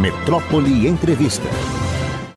Metrópole 0.00 0.86
Entrevista. 0.86 1.48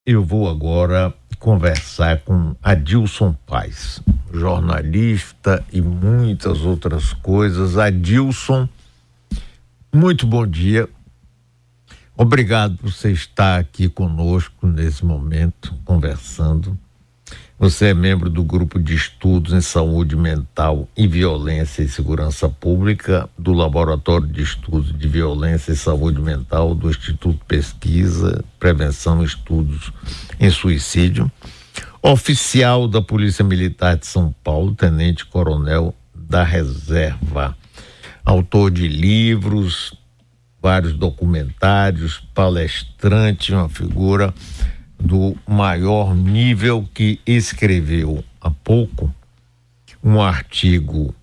Eu 0.04 0.24
vou 0.24 0.50
agora 0.50 1.14
conversar 1.38 2.22
com 2.22 2.56
Adilson 2.60 3.34
Paz, 3.46 4.02
jornalista 4.34 5.64
e 5.72 5.80
muitas 5.80 6.62
outras 6.62 7.14
coisas. 7.14 7.78
Adilson, 7.78 8.68
muito 9.94 10.26
bom 10.26 10.48
dia. 10.48 10.90
Obrigado 12.18 12.78
por 12.78 12.92
você 12.92 13.12
estar 13.12 13.60
aqui 13.60 13.88
conosco 13.88 14.66
nesse 14.66 15.06
momento, 15.06 15.72
conversando. 15.86 16.76
Você 17.62 17.90
é 17.90 17.94
membro 17.94 18.28
do 18.28 18.44
grupo 18.44 18.80
de 18.80 18.96
estudos 18.96 19.54
em 19.54 19.62
saúde 19.62 20.16
mental 20.16 20.90
e 20.98 21.08
violência 21.08 21.84
e 21.84 21.88
segurança 21.88 22.50
pública 22.50 23.30
do 23.38 23.54
Laboratório 23.54 24.26
de 24.26 24.42
Estudos 24.42 24.92
de 24.98 25.08
Violência 25.08 25.72
e 25.72 25.76
Saúde 25.76 26.20
Mental 26.20 26.74
do 26.74 26.90
Instituto 26.90 27.40
Pesquisa, 27.46 28.44
Prevenção 28.60 29.22
e 29.22 29.26
Estudos 29.28 29.94
em 30.40 30.50
Suicídio. 30.50 31.32
Oficial 32.02 32.88
da 32.88 33.00
Polícia 33.00 33.46
Militar 33.46 33.96
de 33.96 34.08
São 34.08 34.34
Paulo, 34.44 34.74
Tenente 34.74 35.24
Coronel 35.28 35.94
da 36.16 36.44
Reserva. 36.44 37.56
Autor 38.26 38.72
de 38.72 38.88
livros, 38.88 39.94
vários 40.60 40.94
documentários, 40.94 42.24
palestrante, 42.34 43.54
uma 43.54 43.70
figura 43.70 44.34
do 45.02 45.36
maior 45.48 46.16
nível 46.16 46.88
que 46.94 47.20
escreveu 47.26 48.24
há 48.40 48.52
pouco 48.52 49.14
um 50.04 50.22
artigo 50.22 51.14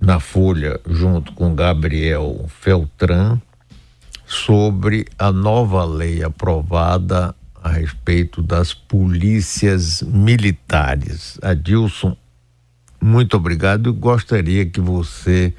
na 0.00 0.20
Folha 0.20 0.80
junto 0.88 1.32
com 1.32 1.54
Gabriel 1.54 2.46
Feltran 2.48 3.40
sobre 4.26 5.06
a 5.18 5.32
nova 5.32 5.84
lei 5.84 6.22
aprovada 6.22 7.34
a 7.62 7.70
respeito 7.70 8.42
das 8.42 8.74
polícias 8.74 10.02
militares. 10.02 11.38
Adilson, 11.42 12.16
muito 13.00 13.36
obrigado. 13.36 13.88
Eu 13.90 13.94
gostaria 13.94 14.66
que 14.66 14.80
você 14.80 15.54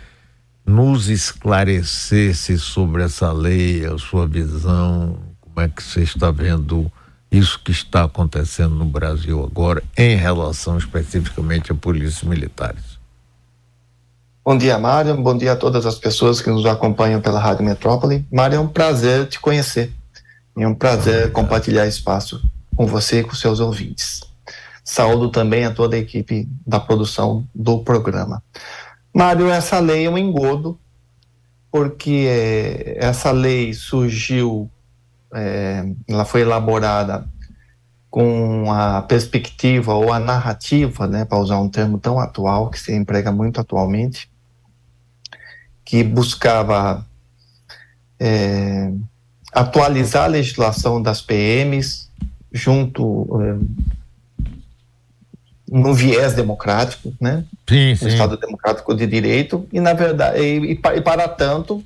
nos 0.65 1.09
esclarecesse 1.09 2.57
sobre 2.57 3.03
essa 3.03 3.31
lei, 3.31 3.85
a 3.85 3.97
sua 3.97 4.27
visão, 4.27 5.17
como 5.39 5.61
é 5.61 5.69
que 5.69 5.81
você 5.81 6.01
está 6.01 6.31
vendo 6.31 6.91
isso 7.37 7.59
que 7.63 7.71
está 7.71 8.05
acontecendo 8.05 8.73
no 8.75 8.85
Brasil 8.85 9.43
agora 9.43 9.83
em 9.97 10.15
relação 10.15 10.77
especificamente 10.77 11.71
a 11.71 11.75
polícias 11.75 12.23
militares. 12.23 12.95
Bom 14.43 14.57
dia, 14.57 14.77
Mário. 14.77 15.15
Bom 15.17 15.37
dia 15.37 15.53
a 15.53 15.55
todas 15.55 15.85
as 15.85 15.97
pessoas 15.97 16.39
que 16.39 16.49
nos 16.49 16.65
acompanham 16.65 17.19
pela 17.19 17.39
Rádio 17.39 17.65
Metrópole. 17.65 18.25
Mário, 18.31 18.57
é 18.57 18.59
um 18.59 18.67
prazer 18.67 19.27
te 19.27 19.39
conhecer. 19.39 19.91
É 20.57 20.67
um 20.67 20.73
prazer 20.73 21.13
Obrigado. 21.13 21.31
compartilhar 21.33 21.87
espaço 21.87 22.41
com 22.75 22.85
você 22.85 23.19
e 23.19 23.23
com 23.23 23.35
seus 23.35 23.59
ouvintes. 23.59 24.21
Saúdo 24.83 25.29
também 25.29 25.65
a 25.65 25.71
toda 25.71 25.95
a 25.95 25.99
equipe 25.99 26.47
da 26.65 26.79
produção 26.79 27.45
do 27.53 27.79
programa. 27.79 28.41
Mário, 29.13 29.49
essa 29.49 29.79
lei 29.79 30.05
é 30.05 30.09
um 30.09 30.17
engodo, 30.17 30.79
porque 31.71 32.95
essa 32.97 33.31
lei 33.31 33.73
surgiu 33.73 34.69
é, 35.35 35.85
ela 36.07 36.25
foi 36.25 36.41
elaborada 36.41 37.27
com 38.09 38.71
a 38.71 39.01
perspectiva 39.01 39.93
ou 39.93 40.13
a 40.13 40.19
narrativa, 40.19 41.05
né, 41.05 41.25
para 41.25 41.37
usar 41.37 41.59
um 41.59 41.67
termo 41.67 41.97
tão 41.99 42.17
atual 42.17 42.69
que 42.69 42.79
se 42.79 42.95
emprega 42.95 43.31
muito 43.31 43.59
atualmente, 43.59 44.29
que 45.83 46.01
buscava 46.01 47.05
é, 48.17 48.91
atualizar 49.51 50.23
a 50.23 50.27
legislação 50.27 51.01
das 51.01 51.21
PMs 51.21 52.09
junto 52.51 53.27
é, 53.41 53.57
no 55.69 55.93
viés 55.93 56.33
democrático, 56.33 57.13
né? 57.19 57.43
Sim, 57.67 57.95
sim. 57.95 58.07
Estado 58.07 58.37
democrático 58.37 58.95
de 58.95 59.05
direito 59.05 59.67
e 59.73 59.81
na 59.81 59.93
verdade 59.93 60.39
e, 60.39 60.71
e 60.71 61.01
para 61.01 61.27
tanto 61.27 61.83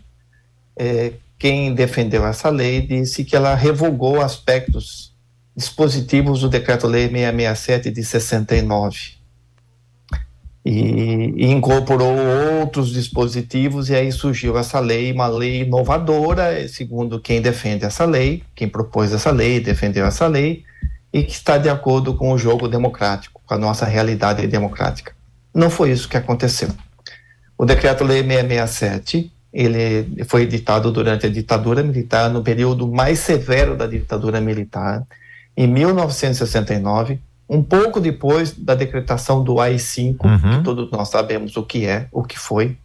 é, 0.77 1.13
quem 1.39 1.73
defendeu 1.73 2.27
essa 2.27 2.49
lei 2.49 2.81
disse 2.81 3.23
que 3.23 3.35
ela 3.35 3.55
revogou 3.55 4.21
aspectos 4.21 5.15
dispositivos 5.55 6.41
do 6.41 6.49
Decreto-Lei 6.49 7.07
667 7.09 7.91
de 7.91 8.03
69 8.03 9.19
e, 10.65 11.33
e, 11.37 11.45
incorporou 11.45 12.13
outros 12.59 12.91
dispositivos 12.91 13.89
e 13.89 13.95
aí 13.95 14.11
surgiu 14.11 14.57
essa 14.57 14.79
lei, 14.79 15.11
uma 15.13 15.27
lei 15.27 15.61
inovadora, 15.61 16.67
segundo 16.67 17.21
quem 17.21 17.41
defende 17.41 17.85
essa 17.85 18.03
lei, 18.03 18.43
quem 18.53 18.67
propôs 18.67 19.13
essa 19.13 19.31
lei, 19.31 19.61
defendeu 19.61 20.05
essa 20.05 20.27
lei 20.27 20.63
e 21.11 21.23
que 21.23 21.31
está 21.31 21.57
de 21.57 21.69
acordo 21.69 22.15
com 22.15 22.33
o 22.33 22.37
jogo 22.37 22.67
democrático, 22.67 23.41
com 23.45 23.53
a 23.53 23.57
nossa 23.57 23.85
realidade 23.85 24.45
democrática. 24.45 25.15
Não 25.53 25.69
foi 25.69 25.91
isso 25.91 26.09
que 26.09 26.17
aconteceu. 26.17 26.69
O 27.57 27.65
Decreto-Lei 27.65 28.21
667 28.21 29.31
ele 29.51 30.23
foi 30.25 30.43
editado 30.43 30.91
durante 30.91 31.25
a 31.25 31.29
ditadura 31.29 31.81
militar, 31.83 32.29
no 32.29 32.43
período 32.43 32.87
mais 32.87 33.19
severo 33.19 33.75
da 33.75 33.87
ditadura 33.87 34.39
militar, 34.39 35.05
em 35.57 35.67
1969, 35.67 37.19
um 37.49 37.63
pouco 37.63 37.99
depois 37.99 38.53
da 38.53 38.75
decretação 38.75 39.43
do 39.43 39.59
AI-5, 39.59 40.23
uhum. 40.23 40.57
que 40.57 40.63
todos 40.63 40.91
nós 40.91 41.09
sabemos 41.09 41.57
o 41.57 41.63
que 41.63 41.85
é, 41.85 42.07
o 42.11 42.23
que 42.23 42.37
foi. 42.37 42.77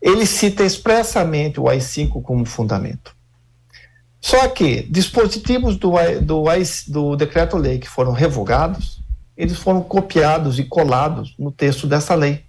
Ele 0.00 0.26
cita 0.26 0.64
expressamente 0.64 1.60
o 1.60 1.68
AI-5 1.68 2.20
como 2.22 2.44
fundamento. 2.44 3.14
Só 4.20 4.48
que 4.48 4.82
dispositivos 4.82 5.76
do, 5.76 5.92
do, 6.20 6.44
do 6.88 7.16
decreto-lei 7.16 7.78
que 7.78 7.88
foram 7.88 8.12
revogados, 8.12 9.00
eles 9.36 9.58
foram 9.58 9.80
copiados 9.80 10.58
e 10.58 10.64
colados 10.64 11.34
no 11.38 11.50
texto 11.50 11.86
dessa 11.86 12.14
lei. 12.14 12.44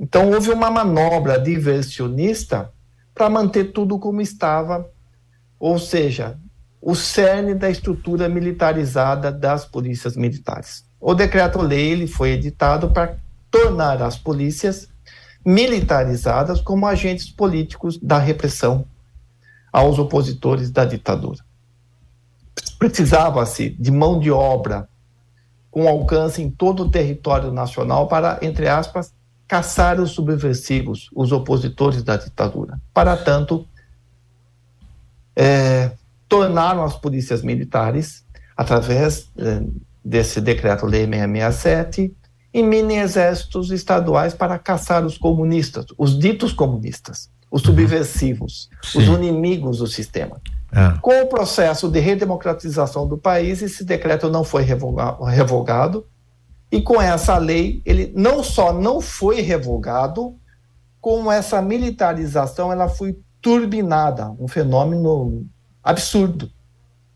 Então, 0.00 0.30
houve 0.32 0.50
uma 0.50 0.70
manobra 0.70 1.38
diversionista 1.38 2.72
para 3.14 3.28
manter 3.28 3.64
tudo 3.64 3.98
como 3.98 4.22
estava, 4.22 4.90
ou 5.58 5.78
seja, 5.78 6.38
o 6.80 6.94
cerne 6.94 7.54
da 7.54 7.68
estrutura 7.68 8.26
militarizada 8.26 9.30
das 9.30 9.66
polícias 9.66 10.16
militares. 10.16 10.86
O 10.98 11.12
decreto-lei 11.12 12.06
foi 12.06 12.30
editado 12.30 12.90
para 12.92 13.18
tornar 13.50 14.00
as 14.00 14.16
polícias 14.16 14.88
militarizadas 15.44 16.62
como 16.62 16.86
agentes 16.86 17.28
políticos 17.28 17.98
da 17.98 18.18
repressão 18.18 18.86
aos 19.70 19.98
opositores 19.98 20.70
da 20.70 20.86
ditadura. 20.86 21.44
Precisava-se 22.78 23.68
de 23.68 23.90
mão 23.90 24.18
de 24.18 24.30
obra 24.30 24.88
com 25.70 25.86
alcance 25.86 26.40
em 26.40 26.50
todo 26.50 26.84
o 26.84 26.90
território 26.90 27.52
nacional 27.52 28.08
para, 28.08 28.38
entre 28.40 28.66
aspas, 28.66 29.12
caçar 29.50 30.00
os 30.00 30.12
subversivos, 30.12 31.10
os 31.12 31.32
opositores 31.32 32.04
da 32.04 32.16
ditadura. 32.16 32.80
Para 32.94 33.16
tanto, 33.16 33.66
é, 35.34 35.90
tornaram 36.28 36.84
as 36.84 36.96
polícias 36.96 37.42
militares, 37.42 38.24
através 38.56 39.28
é, 39.36 39.60
desse 40.04 40.40
decreto-lei 40.40 41.04
667, 41.04 42.14
em 42.54 42.64
mini-exércitos 42.64 43.72
estaduais 43.72 44.34
para 44.34 44.56
caçar 44.56 45.04
os 45.04 45.18
comunistas, 45.18 45.86
os 45.98 46.16
ditos 46.16 46.52
comunistas, 46.52 47.28
os 47.50 47.60
uhum. 47.62 47.70
subversivos, 47.70 48.70
Sim. 48.80 48.98
os 49.00 49.06
inimigos 49.08 49.78
do 49.78 49.86
sistema. 49.88 50.40
É. 50.70 50.96
Com 51.02 51.22
o 51.22 51.26
processo 51.26 51.88
de 51.88 51.98
redemocratização 51.98 53.04
do 53.04 53.18
país, 53.18 53.62
esse 53.62 53.84
decreto 53.84 54.30
não 54.30 54.44
foi 54.44 54.62
revogado, 54.62 56.06
e 56.70 56.80
com 56.80 57.00
essa 57.00 57.36
lei, 57.36 57.82
ele 57.84 58.12
não 58.14 58.42
só 58.42 58.72
não 58.72 59.00
foi 59.00 59.40
revogado, 59.40 60.36
como 61.00 61.32
essa 61.32 61.60
militarização 61.60 62.70
ela 62.70 62.88
foi 62.88 63.18
turbinada, 63.40 64.30
um 64.38 64.46
fenômeno 64.46 65.46
absurdo 65.82 66.50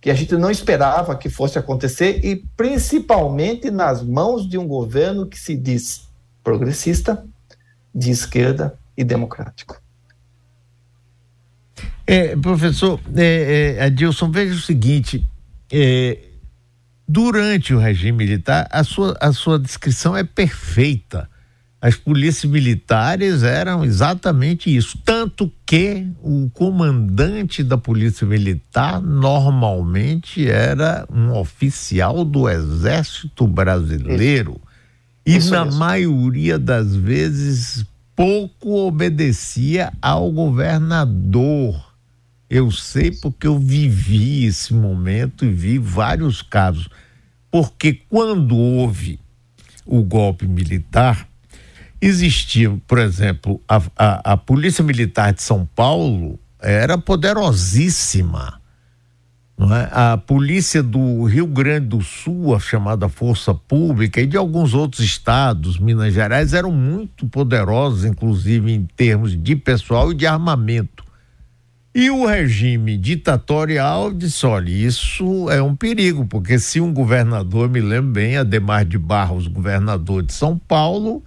que 0.05 0.11
a 0.11 0.15
gente 0.15 0.37
não 0.37 0.51
esperava 0.51 1.17
que 1.17 1.31
fosse 1.31 1.59
acontecer 1.59 2.23
e 2.23 2.37
principalmente 2.55 3.71
nas 3.71 4.03
mãos 4.03 4.47
de 4.47 4.59
um 4.59 4.69
governo 4.69 5.27
que 5.27 5.39
se 5.39 5.57
diz 5.57 6.07
progressista, 6.43 7.25
de 7.95 8.11
esquerda 8.11 8.79
e 8.95 9.03
democrático. 9.03 9.81
É, 12.07 12.37
professor 12.37 13.01
é, 13.17 13.77
é, 13.79 13.85
Adilson, 13.85 14.31
veja 14.31 14.55
o 14.55 14.61
seguinte: 14.61 15.27
é, 15.73 16.19
Durante 17.07 17.75
o 17.75 17.79
regime 17.79 18.19
militar, 18.19 18.67
a 18.71 18.83
sua, 18.83 19.17
a 19.21 19.33
sua 19.33 19.59
descrição 19.59 20.17
é 20.17 20.25
perfeita. 20.25 21.29
As 21.81 21.97
polícias 21.97 22.51
militares 22.51 23.43
eram 23.43 23.85
exatamente 23.85 24.75
isso. 24.75 24.97
Tanto 25.05 25.53
que 25.67 26.07
o 26.23 26.49
comandante 26.49 27.63
da 27.63 27.77
polícia 27.77 28.27
militar 28.27 29.03
normalmente 29.03 30.49
era 30.49 31.07
um 31.13 31.33
oficial 31.33 32.25
do 32.25 32.49
Exército 32.49 33.47
Brasileiro. 33.47 34.59
E 35.27 35.37
isso 35.37 35.51
na 35.51 35.67
maioria 35.67 36.59
das 36.59 36.97
vezes 36.97 37.85
pouco 38.17 38.87
obedecia 38.87 39.93
ao 40.01 40.33
governador 40.33 41.94
Eu 42.49 42.71
sei 42.71 43.11
porque 43.11 43.47
eu 43.47 43.59
vivi 43.59 44.45
esse 44.45 44.75
momento 44.75 45.45
e 45.45 45.51
vi 45.51 45.79
vários 45.79 46.43
casos. 46.43 46.89
Porque 47.51 47.95
quando 48.09 48.57
houve 48.57 49.19
o 49.87 50.03
golpe 50.03 50.47
militar, 50.47 51.27
existia, 52.01 52.71
por 52.87 52.99
exemplo, 52.99 53.61
a, 53.69 53.83
a, 53.97 54.33
a 54.33 54.37
Polícia 54.37 54.85
Militar 54.85 55.33
de 55.33 55.43
São 55.43 55.67
Paulo 55.75 56.39
era 56.61 56.99
poderosíssima. 56.99 58.61
É? 59.57 59.89
A 59.93 60.19
polícia 60.19 60.83
do 60.83 61.25
Rio 61.25 61.47
Grande 61.47 61.87
do 61.87 62.03
Sul, 62.03 62.55
a 62.55 62.59
chamada 62.59 63.09
Força 63.09 63.55
Pública, 63.55 64.21
e 64.21 64.27
de 64.27 64.37
alguns 64.37 64.75
outros 64.75 65.05
estados, 65.05 65.79
Minas 65.79 66.13
Gerais, 66.13 66.53
eram 66.53 66.73
muito 66.73 67.29
poderosos, 67.29 68.05
inclusive 68.05 68.73
em 68.73 68.85
termos 68.85 69.41
de 69.41 69.55
pessoal 69.55 70.11
e 70.11 70.15
de 70.15 70.27
armamento. 70.27 71.04
E 71.95 72.11
o 72.11 72.27
regime 72.27 72.97
ditatorial 72.97 74.13
disse: 74.13 74.45
olha, 74.45 74.69
isso 74.69 75.49
é 75.49 75.63
um 75.63 75.77
perigo, 75.77 76.27
porque 76.27 76.59
se 76.59 76.81
um 76.81 76.93
governador, 76.93 77.71
me 77.71 77.81
lembro 77.81 78.11
bem, 78.11 78.37
Ademar 78.37 78.85
de 78.85 78.99
Barros, 78.99 79.47
governador 79.47 80.25
de 80.25 80.33
São 80.33 80.59
Paulo, 80.59 81.23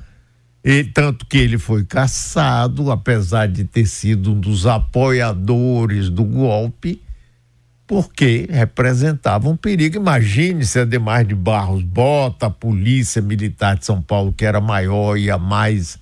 e, 0.62 0.84
tanto 0.84 1.26
que 1.26 1.38
ele 1.38 1.58
foi 1.58 1.86
caçado, 1.86 2.92
apesar 2.92 3.48
de 3.48 3.64
ter 3.64 3.86
sido 3.86 4.34
um 4.34 4.40
dos 4.42 4.68
apoiadores 4.68 6.10
do 6.10 6.26
golpe, 6.26 7.02
porque 7.88 8.46
representava 8.52 9.48
um 9.48 9.56
perigo. 9.56 9.96
Imagine 9.96 10.66
se 10.66 10.82
Ademar 10.82 11.24
de 11.24 11.34
Barros 11.34 11.82
bota 11.82 12.48
a 12.48 12.50
polícia 12.50 13.22
militar 13.22 13.78
de 13.78 13.86
São 13.86 14.02
Paulo, 14.02 14.34
que 14.34 14.44
era 14.44 14.60
maior 14.60 15.18
e 15.18 15.32
a 15.32 15.38
mais 15.38 15.98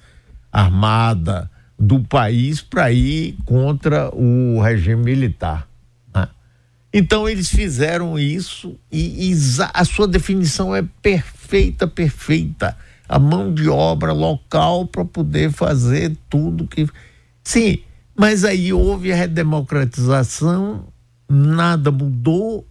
armada 0.51 1.51
do 1.77 1.99
país, 1.99 2.61
para 2.61 2.91
ir 2.91 3.37
contra 3.45 4.09
o 4.15 4.59
regime 4.61 5.03
militar. 5.03 5.67
Né? 6.13 6.27
Então 6.93 7.27
eles 7.27 7.49
fizeram 7.49 8.17
isso 8.17 8.77
e, 8.91 9.31
e 9.31 9.35
a 9.73 9.85
sua 9.85 10.07
definição 10.07 10.75
é 10.75 10.83
perfeita, 11.01 11.87
perfeita. 11.87 12.77
A 13.07 13.19
mão 13.19 13.53
de 13.53 13.69
obra 13.69 14.13
local 14.13 14.87
para 14.87 15.05
poder 15.05 15.51
fazer 15.51 16.17
tudo 16.29 16.67
que. 16.67 16.87
Sim, 17.43 17.79
mas 18.15 18.43
aí 18.43 18.73
houve 18.73 19.11
a 19.11 19.15
redemocratização 19.15 20.87
nada 21.29 21.91
mudou 21.91 22.67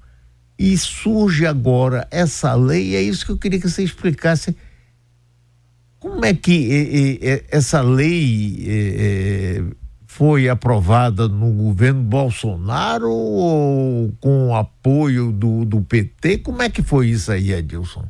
e 0.58 0.76
surge 0.78 1.46
agora 1.46 2.06
essa 2.10 2.54
lei. 2.54 2.96
É 2.96 3.02
isso 3.02 3.26
que 3.26 3.32
eu 3.32 3.38
queria 3.38 3.60
que 3.60 3.68
você 3.68 3.82
explicasse. 3.82 4.56
Como 6.04 6.22
é 6.22 6.34
que 6.34 7.18
essa 7.50 7.80
lei 7.80 9.72
foi 10.06 10.50
aprovada 10.50 11.26
no 11.26 11.50
governo 11.50 12.02
Bolsonaro 12.02 13.10
ou 13.10 14.12
com 14.20 14.54
apoio 14.54 15.32
do, 15.32 15.64
do 15.64 15.80
PT? 15.80 16.38
Como 16.40 16.60
é 16.60 16.68
que 16.68 16.82
foi 16.82 17.06
isso 17.06 17.32
aí, 17.32 17.54
Edilson? 17.54 18.04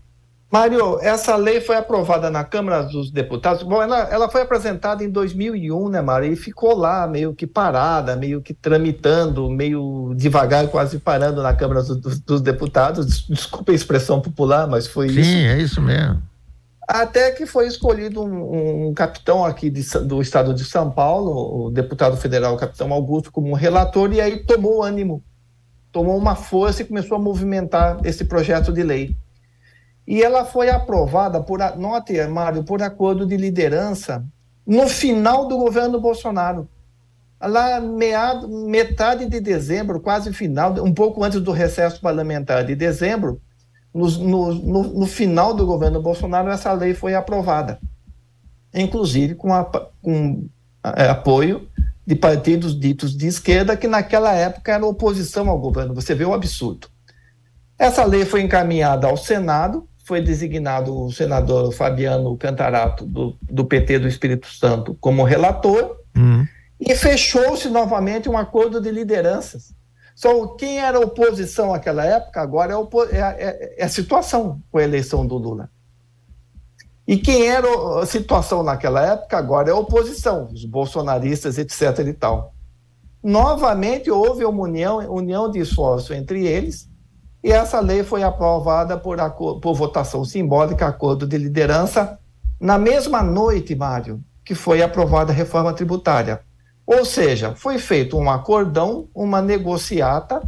Mário, 0.50 0.99
essa 1.02 1.37
lei 1.37 1.61
foi 1.61 1.76
aprovada 1.76 2.31
na 2.31 2.43
Câmara 2.43 2.82
dos 2.82 3.12
Deputados. 3.12 3.62
Bom, 3.62 3.81
ela, 3.81 4.00
ela 4.11 4.29
foi 4.29 4.43
apresentada 4.43 5.05
em 5.05 5.08
2001, 5.08 5.88
né, 5.88 6.02
Mário? 6.02 6.32
E 6.32 6.35
ficou 6.35 6.76
lá, 6.76 7.06
meio 7.06 7.32
que 7.32 7.46
parada, 7.46 8.17
meio 8.17 8.43
que 8.43 8.52
tramitando, 8.52 9.49
meio 9.49 10.14
devagar, 10.17 10.67
quase 10.67 10.99
parando 10.99 11.41
na 11.44 11.55
Câmara 11.55 11.81
dos, 11.85 12.19
dos 12.19 12.41
Deputados. 12.41 13.25
Desculpa 13.29 13.70
a 13.70 13.75
expressão 13.75 14.20
popular, 14.20 14.67
mas 14.67 14.88
foi 14.88 15.08
Sim, 15.11 15.20
isso. 15.20 15.31
Sim, 15.31 15.46
é 15.46 15.58
isso 15.58 15.81
mesmo. 15.81 16.33
Até 16.86 17.31
que 17.31 17.46
foi 17.46 17.66
escolhido 17.66 18.22
um, 18.22 18.88
um 18.88 18.94
capitão 18.94 19.44
aqui 19.44 19.70
de, 19.70 19.82
do 20.00 20.20
estado 20.20 20.52
de 20.52 20.64
São 20.64 20.90
Paulo, 20.90 21.66
o 21.66 21.70
deputado 21.70 22.16
federal, 22.16 22.54
o 22.54 22.58
capitão 22.58 22.92
Augusto, 22.92 23.32
como 23.32 23.54
relator, 23.54 24.12
e 24.12 24.20
aí 24.20 24.44
tomou 24.44 24.82
ânimo, 24.82 25.22
tomou 25.90 26.16
uma 26.16 26.34
força 26.34 26.82
e 26.82 26.84
começou 26.84 27.16
a 27.16 27.20
movimentar 27.20 27.98
esse 28.04 28.25
projeto 28.25 28.72
de 28.72 28.82
lei 28.82 29.16
e 30.06 30.22
ela 30.22 30.44
foi 30.44 30.69
aprovada 30.69 31.42
por, 31.42 31.58
note, 31.76 32.22
Mário, 32.26 32.62
por 32.62 32.82
acordo 32.82 33.26
de 33.26 33.36
liderança 33.36 34.25
no 34.66 34.86
final 34.88 35.48
do 35.48 35.56
governo 35.56 36.00
Bolsonaro. 36.00 36.69
Lá 37.40 37.81
meado, 37.81 38.48
metade 38.48 39.26
de 39.26 39.40
dezembro, 39.40 40.00
quase 40.00 40.32
final, 40.32 40.72
um 40.82 40.92
pouco 40.92 41.22
antes 41.25 41.40
do 41.40 41.52
recesso 41.52 42.00
parlamentar 42.00 42.64
de 42.64 42.75
dezembro, 42.75 43.40
no, 43.94 44.11
no, 44.52 44.82
no, 44.82 45.06
final 45.06 45.55
do 45.55 45.64
governo 45.64 46.02
Bolsonaro, 46.02 46.50
essa 46.50 46.73
lei 46.73 46.94
foi 46.94 47.14
aprovada. 47.14 47.79
Inclusive 48.75 49.37
com, 49.37 49.55
a, 49.55 49.64
com 50.02 50.49
a, 50.82 51.12
apoio 51.12 51.69
de 52.05 52.17
partidos 52.17 52.79
ditos 52.79 53.17
de 53.17 53.29
esquerda, 53.29 53.76
que 53.76 53.87
naquela 53.87 54.35
época 54.35 54.73
eram 54.73 54.88
oposição 54.88 55.49
ao 55.49 55.58
governo. 55.58 55.94
Você 55.94 56.14
vê 56.14 56.25
o 56.25 56.35
absurdo. 56.35 56.88
Essa 57.79 58.05
lei 58.05 58.25
foi 58.25 58.43
encaminhada 58.43 59.06
ao 59.06 59.17
Senado, 59.17 59.88
foi 60.05 60.20
designado 60.20 60.94
o 60.94 61.11
senador 61.11 61.73
Fabiano 61.73 62.37
Cantarato, 62.37 63.06
do, 63.06 63.37
do 63.41 63.64
PT 63.64 64.00
do 64.00 64.08
Espírito 64.08 64.46
Santo, 64.49 64.96
como 65.00 65.25
relator, 65.25 65.96
uhum. 66.14 66.46
e 66.79 66.94
fechou-se 66.94 67.69
novamente 67.70 68.29
um 68.29 68.37
acordo 68.37 68.81
de 68.81 68.91
lideranças. 68.91 69.73
Só 70.14 70.46
quem 70.49 70.78
era 70.78 71.00
oposição 71.00 71.72
naquela 71.72 72.05
época, 72.05 72.40
agora 72.40 72.72
é, 72.72 73.16
é, 73.16 73.20
é, 73.20 73.75
é 73.78 73.84
a 73.84 73.88
situação 73.88 74.62
com 74.70 74.78
a 74.78 74.82
eleição 74.82 75.26
do 75.26 75.37
Lula. 75.37 75.69
E 77.06 77.19
quem 77.19 77.49
era 77.49 77.66
a 78.00 78.06
situação 78.06 78.62
naquela 78.62 79.05
época, 79.05 79.37
agora 79.37 79.69
é 79.69 79.72
a 79.72 79.76
oposição, 79.76 80.49
os 80.52 80.64
bolsonaristas, 80.64 81.58
etc. 81.58 81.99
e 82.06 82.12
tal. 82.12 82.55
Novamente 83.22 84.11
houve 84.11 84.44
uma 84.44 84.62
união, 84.62 84.99
união 85.12 85.50
de 85.50 85.58
esforço 85.58 86.14
entre 86.14 86.46
eles, 86.46 86.88
e 87.43 87.52
essa 87.52 87.81
lei 87.81 88.02
foi 88.02 88.22
aprovada 88.22 88.96
por, 88.96 89.19
por 89.60 89.75
votação 89.75 90.25
simbólica, 90.25 90.87
acordo 90.87 91.26
de 91.26 91.37
liderança, 91.37 92.19
na 92.58 92.78
mesma 92.78 93.22
noite, 93.22 93.75
Mário, 93.75 94.22
que 94.43 94.55
foi 94.55 94.81
aprovada 94.82 95.32
a 95.32 95.34
reforma 95.34 95.72
tributária. 95.75 96.40
Ou 96.86 97.04
seja, 97.04 97.54
foi 97.54 97.78
feito 97.78 98.16
um 98.19 98.31
acordão, 98.31 99.08
uma 99.14 99.40
negociata, 99.40 100.42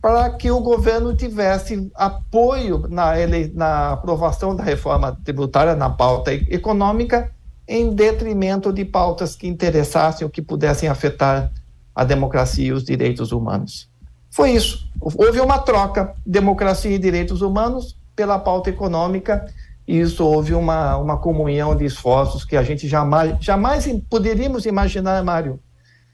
para 0.00 0.30
que 0.30 0.50
o 0.50 0.60
governo 0.60 1.14
tivesse 1.14 1.90
apoio 1.94 2.86
na, 2.88 3.16
ele, 3.18 3.52
na 3.54 3.92
aprovação 3.92 4.56
da 4.56 4.64
reforma 4.64 5.16
tributária, 5.24 5.76
na 5.76 5.88
pauta 5.88 6.34
econômica, 6.34 7.30
em 7.68 7.94
detrimento 7.94 8.72
de 8.72 8.84
pautas 8.84 9.36
que 9.36 9.46
interessassem 9.46 10.24
ou 10.24 10.30
que 10.30 10.42
pudessem 10.42 10.88
afetar 10.88 11.52
a 11.94 12.04
democracia 12.04 12.66
e 12.66 12.72
os 12.72 12.82
direitos 12.82 13.30
humanos. 13.30 13.88
Foi 14.28 14.50
isso. 14.50 14.90
Houve 15.00 15.40
uma 15.40 15.58
troca, 15.58 16.14
democracia 16.26 16.90
e 16.90 16.98
direitos 16.98 17.42
humanos 17.42 17.96
pela 18.16 18.38
pauta 18.38 18.70
econômica, 18.70 19.46
e 19.86 20.00
isso 20.00 20.24
houve 20.24 20.54
uma, 20.54 20.96
uma 20.96 21.18
comunhão 21.18 21.76
de 21.76 21.84
esforços 21.84 22.44
que 22.44 22.56
a 22.56 22.62
gente 22.62 22.88
jamais, 22.88 23.36
jamais 23.40 23.86
poderíamos 24.08 24.66
imaginar, 24.66 25.22
Mário, 25.22 25.60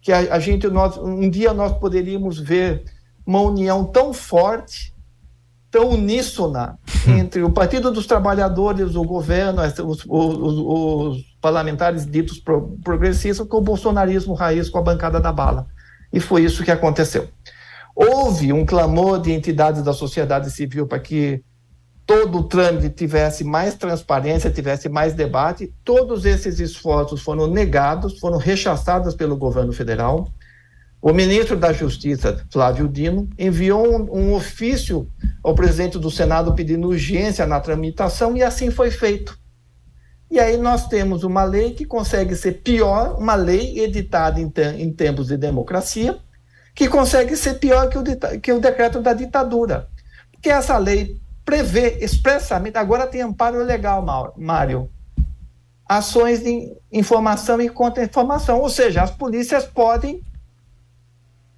que 0.00 0.12
a, 0.12 0.34
a 0.34 0.38
gente, 0.38 0.66
nós, 0.68 0.96
um 0.96 1.28
dia 1.28 1.52
nós 1.52 1.72
poderíamos 1.78 2.38
ver 2.38 2.84
uma 3.26 3.40
união 3.40 3.84
tão 3.84 4.12
forte, 4.12 4.94
tão 5.70 5.90
uníssona 5.90 6.78
entre 7.06 7.42
o 7.42 7.50
Partido 7.50 7.90
dos 7.90 8.06
Trabalhadores, 8.06 8.94
o 8.94 9.04
governo, 9.04 9.62
os, 9.62 10.04
os, 10.06 10.58
os 10.58 11.24
parlamentares 11.40 12.06
ditos 12.06 12.42
progressistas, 12.82 13.46
com 13.46 13.58
o 13.58 13.62
bolsonarismo 13.62 14.34
raiz, 14.34 14.70
com 14.70 14.78
a 14.78 14.82
bancada 14.82 15.20
da 15.20 15.32
bala. 15.32 15.66
E 16.12 16.20
foi 16.20 16.42
isso 16.42 16.64
que 16.64 16.70
aconteceu. 16.70 17.28
Houve 17.94 18.52
um 18.52 18.64
clamor 18.64 19.20
de 19.20 19.32
entidades 19.32 19.82
da 19.82 19.92
sociedade 19.92 20.50
civil 20.50 20.86
para 20.86 21.00
que 21.00 21.42
todo 22.08 22.38
o 22.38 22.42
trâmite 22.42 22.88
tivesse 22.88 23.44
mais 23.44 23.74
transparência, 23.74 24.50
tivesse 24.50 24.88
mais 24.88 25.12
debate. 25.12 25.74
Todos 25.84 26.24
esses 26.24 26.58
esforços 26.58 27.20
foram 27.20 27.46
negados, 27.46 28.18
foram 28.18 28.38
rechaçados 28.38 29.14
pelo 29.14 29.36
governo 29.36 29.74
federal. 29.74 30.26
O 31.02 31.12
ministro 31.12 31.54
da 31.54 31.70
Justiça, 31.70 32.42
Flávio 32.50 32.88
Dino, 32.88 33.28
enviou 33.38 33.86
um, 33.86 34.20
um, 34.20 34.32
ofício 34.32 35.06
ao 35.44 35.54
presidente 35.54 35.98
do 35.98 36.10
Senado 36.10 36.54
pedindo 36.54 36.88
urgência 36.88 37.46
na 37.46 37.60
tramitação 37.60 38.34
e 38.34 38.42
assim 38.42 38.70
foi 38.70 38.90
feito. 38.90 39.38
E 40.30 40.40
aí 40.40 40.56
nós 40.56 40.88
temos 40.88 41.24
uma 41.24 41.44
lei 41.44 41.74
que 41.74 41.84
consegue 41.84 42.34
ser 42.34 42.62
pior, 42.62 43.18
uma 43.18 43.34
lei 43.34 43.80
editada 43.80 44.40
em, 44.40 44.50
em 44.78 44.90
tempos 44.94 45.26
de 45.26 45.36
democracia, 45.36 46.16
que 46.74 46.88
consegue 46.88 47.36
ser 47.36 47.58
pior 47.58 47.90
que 47.90 47.98
o, 47.98 48.40
que 48.40 48.50
o 48.50 48.60
decreto 48.60 49.02
da 49.02 49.12
ditadura. 49.12 49.88
Porque 50.32 50.48
essa 50.48 50.78
lei 50.78 51.20
prevê 51.48 51.96
expressamente, 52.02 52.76
agora 52.76 53.06
tem 53.06 53.22
amparo 53.22 53.64
legal, 53.64 54.04
Mário, 54.36 54.90
ações 55.88 56.42
de 56.42 56.76
informação 56.92 57.58
e 57.58 57.70
contra-informação, 57.70 58.60
ou 58.60 58.68
seja, 58.68 59.02
as 59.02 59.10
polícias 59.10 59.64
podem 59.64 60.22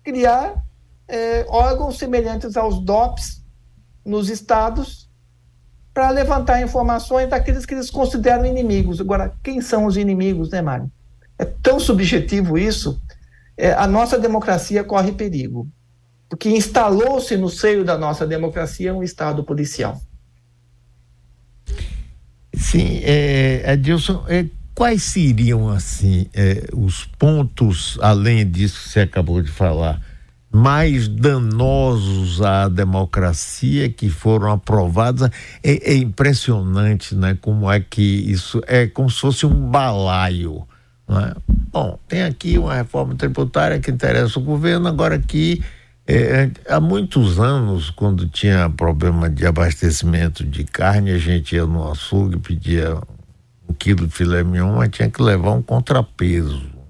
criar 0.04 0.64
é, 1.08 1.44
órgãos 1.48 1.98
semelhantes 1.98 2.56
aos 2.56 2.78
DOPs 2.78 3.42
nos 4.04 4.30
estados 4.30 5.10
para 5.92 6.08
levantar 6.10 6.62
informações 6.62 7.28
daqueles 7.28 7.66
que 7.66 7.74
eles 7.74 7.90
consideram 7.90 8.46
inimigos. 8.46 9.00
Agora, 9.00 9.34
quem 9.42 9.60
são 9.60 9.86
os 9.86 9.96
inimigos, 9.96 10.50
né, 10.50 10.62
Mário? 10.62 10.88
É 11.36 11.44
tão 11.44 11.80
subjetivo 11.80 12.56
isso? 12.56 13.02
É, 13.56 13.72
a 13.72 13.88
nossa 13.88 14.16
democracia 14.16 14.84
corre 14.84 15.10
perigo, 15.10 15.66
porque 16.30 16.48
instalou-se 16.48 17.36
no 17.36 17.50
seio 17.50 17.84
da 17.84 17.98
nossa 17.98 18.24
democracia 18.24 18.94
um 18.94 19.02
Estado 19.02 19.42
policial. 19.42 20.00
Sim, 22.54 23.00
é, 23.02 23.64
Adilson, 23.66 24.24
é, 24.28 24.46
quais 24.72 25.02
seriam, 25.02 25.68
assim, 25.68 26.28
é, 26.32 26.68
os 26.72 27.04
pontos, 27.04 27.98
além 28.00 28.48
disso 28.48 28.80
que 28.80 28.88
você 28.90 29.00
acabou 29.00 29.42
de 29.42 29.50
falar, 29.50 30.00
mais 30.52 31.08
danosos 31.08 32.40
à 32.40 32.68
democracia 32.68 33.90
que 33.90 34.08
foram 34.08 34.52
aprovados. 34.52 35.28
É, 35.64 35.92
é, 35.92 35.96
impressionante, 35.96 37.14
né? 37.14 37.36
Como 37.40 37.70
é 37.70 37.80
que 37.80 38.02
isso 38.02 38.60
é 38.68 38.86
como 38.86 39.10
se 39.10 39.20
fosse 39.20 39.46
um 39.46 39.68
balaio. 39.68 40.66
Né? 41.08 41.34
Bom, 41.72 41.98
tem 42.06 42.22
aqui 42.22 42.56
uma 42.56 42.74
reforma 42.74 43.16
tributária 43.16 43.80
que 43.80 43.90
interessa 43.90 44.38
o 44.38 44.42
governo, 44.42 44.86
agora 44.86 45.16
aqui. 45.16 45.60
É, 46.12 46.50
há 46.68 46.80
muitos 46.80 47.38
anos, 47.38 47.90
quando 47.90 48.28
tinha 48.28 48.68
problema 48.68 49.30
de 49.30 49.46
abastecimento 49.46 50.44
de 50.44 50.64
carne, 50.64 51.12
a 51.12 51.18
gente 51.18 51.54
ia 51.54 51.66
no 51.66 51.90
açougue, 51.90 52.38
pedia 52.38 52.96
um 53.68 53.72
quilo 53.74 54.06
de 54.06 54.12
filé 54.12 54.42
mignon, 54.42 54.76
mas 54.76 54.90
tinha 54.90 55.08
que 55.08 55.22
levar 55.22 55.52
um 55.52 55.62
contrapeso 55.62 56.80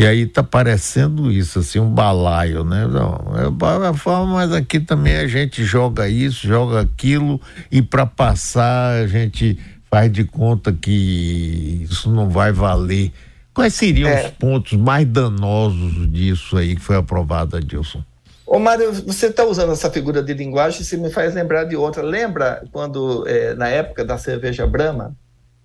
e 0.00 0.06
aí 0.06 0.24
tá 0.24 0.42
parecendo 0.42 1.30
isso, 1.30 1.58
assim, 1.58 1.78
um 1.78 1.90
balaio, 1.90 2.64
né? 2.64 2.86
Não, 2.86 3.34
é 3.36 3.88
a 3.88 3.92
forma, 3.92 4.34
mas 4.34 4.50
aqui 4.50 4.80
também 4.80 5.16
a 5.16 5.26
gente 5.26 5.62
joga 5.62 6.08
isso, 6.08 6.46
joga 6.46 6.80
aquilo, 6.80 7.38
e 7.70 7.82
para 7.82 8.06
passar 8.06 9.02
a 9.02 9.06
gente 9.06 9.58
faz 9.90 10.10
de 10.10 10.24
conta 10.24 10.72
que 10.72 11.84
isso 11.84 12.10
não 12.10 12.30
vai 12.30 12.50
valer. 12.50 13.12
Quais 13.52 13.74
seriam 13.74 14.08
é. 14.08 14.24
os 14.24 14.30
pontos 14.30 14.72
mais 14.72 15.06
danosos 15.06 16.10
disso 16.10 16.56
aí 16.56 16.76
que 16.76 16.80
foi 16.80 16.96
aprovado, 16.96 17.58
Adilson? 17.58 18.02
Ô 18.50 18.58
Mário, 18.58 18.92
você 18.92 19.28
está 19.28 19.44
usando 19.44 19.70
essa 19.70 19.88
figura 19.88 20.20
de 20.20 20.34
linguagem, 20.34 20.82
se 20.82 20.96
me 20.96 21.08
faz 21.08 21.32
lembrar 21.32 21.62
de 21.62 21.76
outra. 21.76 22.02
Lembra 22.02 22.64
quando, 22.72 23.24
é, 23.28 23.54
na 23.54 23.68
época 23.68 24.04
da 24.04 24.18
cerveja 24.18 24.66
Brahma, 24.66 25.14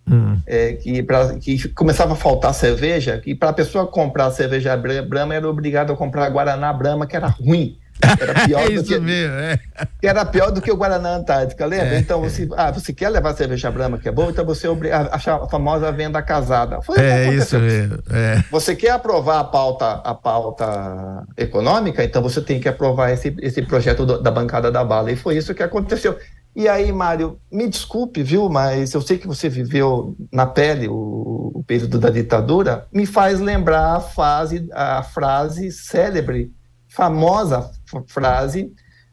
Hum. 0.08 0.40
É, 0.46 0.74
que, 0.74 1.02
pra, 1.02 1.36
que 1.40 1.68
começava 1.70 2.14
a 2.14 2.16
faltar 2.16 2.54
cerveja, 2.54 3.24
e 3.26 3.34
para 3.34 3.50
a 3.50 3.54
pessoa 3.54 3.88
comprar 3.88 4.30
cerveja 4.30 4.78
Brahma 4.78 5.34
era 5.34 5.50
obrigado 5.50 5.92
a 5.92 5.96
comprar 5.96 6.30
Guaraná 6.30 6.72
Brahma, 6.72 7.08
que 7.08 7.16
era 7.16 7.26
ruim. 7.26 7.80
Era 8.02 8.46
pior, 8.46 8.72
é 8.72 8.76
do 8.76 8.84
que, 8.84 9.00
mesmo, 9.00 9.36
é. 9.36 9.60
era 10.02 10.26
pior 10.26 10.52
do 10.52 10.62
que 10.62 10.72
o 10.72 10.76
Guaraná 10.76 11.16
Antártica, 11.16 11.66
lembra? 11.66 11.96
É. 11.96 12.00
Então, 12.00 12.22
você, 12.22 12.48
ah, 12.56 12.72
você 12.72 12.94
quer 12.94 13.10
levar 13.10 13.34
cerveja 13.34 13.72
Brahma, 13.72 13.98
que 13.98 14.08
é 14.08 14.12
boa, 14.12 14.30
então 14.30 14.46
você 14.46 14.68
achar 15.12 15.36
a 15.42 15.48
famosa 15.48 15.92
venda 15.92 16.22
casada. 16.22 16.82
Foi 16.82 17.00
é 17.00 17.34
isso 17.34 17.58
mesmo. 17.58 17.98
É. 18.12 18.44
Você 18.52 18.76
quer 18.76 18.92
aprovar 18.92 19.40
a 19.40 19.44
pauta, 19.44 19.92
a 19.92 20.14
pauta 20.14 21.24
econômica, 21.38 22.04
então 22.04 22.22
você 22.22 22.42
tem 22.42 22.60
que 22.60 22.68
aprovar 22.68 23.12
esse, 23.12 23.36
esse 23.42 23.62
projeto 23.62 24.06
do, 24.06 24.22
da 24.22 24.32
bancada 24.32 24.72
da 24.72 24.84
bala. 24.84 25.12
E 25.12 25.16
foi 25.16 25.38
isso 25.38 25.56
que 25.56 25.64
aconteceu. 25.64 26.18
E 26.56 26.70
aí, 26.70 26.90
Mário, 26.90 27.38
me 27.52 27.68
desculpe, 27.68 28.24
viu, 28.24 28.48
mas 28.48 28.94
eu 28.94 29.02
sei 29.02 29.18
que 29.18 29.28
você 29.28 29.50
viveu 29.50 30.16
na 30.32 30.46
pele 30.46 30.88
o, 30.88 31.52
o 31.54 31.64
período 31.68 32.00
da 32.00 32.10
ditadura, 32.10 32.88
me 32.94 33.06
faz 33.06 33.42
lembrar 33.42 33.98
a, 33.98 34.00
fase, 34.00 34.66
a 34.72 35.04
frase 35.04 35.70
célebre, 35.70 36.54
famosa 36.96 37.70
frase 38.08 38.72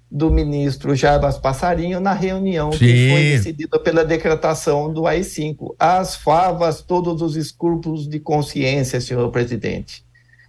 do 0.09 0.31
ministro 0.31 0.95
Jarbas 0.95 1.39
Passarinho 1.39 1.99
na 1.99 2.13
reunião 2.13 2.71
Sim. 2.71 2.79
que 2.79 3.11
foi 3.11 3.23
decidida 3.23 3.79
pela 3.79 4.05
decretação 4.05 4.93
do 4.93 5.07
AI-5. 5.07 5.75
As 5.79 6.15
favas, 6.15 6.83
todos 6.83 7.21
os 7.23 7.35
escrúpulos 7.35 8.07
de 8.07 8.21
consciência, 8.21 9.01
senhor 9.01 9.31
presidente. 9.31 10.05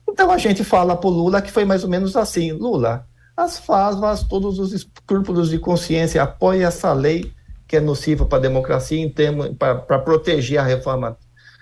Então 0.08 0.30
a 0.30 0.38
gente 0.38 0.64
fala 0.64 0.96
para 0.96 1.10
o 1.10 1.14
Lula 1.14 1.42
que 1.42 1.52
foi 1.52 1.66
mais 1.66 1.84
ou 1.84 1.90
menos 1.90 2.16
assim, 2.16 2.52
Lula, 2.52 3.08
as 3.36 3.58
FASVAs, 3.58 4.24
todos 4.24 4.60
os 4.60 4.74
escrúpulos 4.74 5.50
de 5.50 5.58
consciência, 5.58 6.22
apoiem 6.22 6.66
essa 6.66 6.94
lei 6.94 7.32
que 7.68 7.78
é 7.78 7.80
nociva 7.80 8.26
para 8.26 8.38
a 8.38 8.42
democracia 8.42 9.12
para 9.58 10.00
proteger 10.00 10.60
a 10.60 10.64
reforma, 10.64 11.18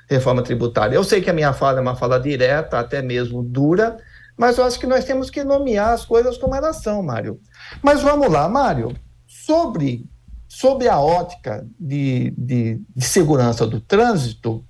reforma 0.09 0.41
tributária. 0.41 0.95
Eu 0.95 1.03
sei 1.03 1.21
que 1.21 1.29
a 1.29 1.33
minha 1.33 1.53
fala 1.53 1.77
é 1.77 1.81
uma 1.81 1.95
fala 1.95 2.19
direta, 2.19 2.77
até 2.79 3.01
mesmo 3.01 3.41
dura, 3.41 3.97
mas 4.41 4.57
eu 4.57 4.63
acho 4.63 4.79
que 4.79 4.87
nós 4.87 5.05
temos 5.05 5.29
que 5.29 5.43
nomear 5.43 5.93
as 5.93 6.03
coisas 6.03 6.35
como 6.35 6.55
elas 6.55 6.77
são, 6.77 7.03
Mário. 7.03 7.39
Mas 7.79 8.01
vamos 8.01 8.27
lá, 8.27 8.49
Mário, 8.49 8.97
sobre, 9.27 10.09
sobre 10.47 10.89
a 10.89 10.99
ótica 10.99 11.63
de, 11.79 12.33
de, 12.35 12.81
de 12.95 13.05
segurança 13.05 13.67
do 13.67 13.79
trânsito, 13.79 14.65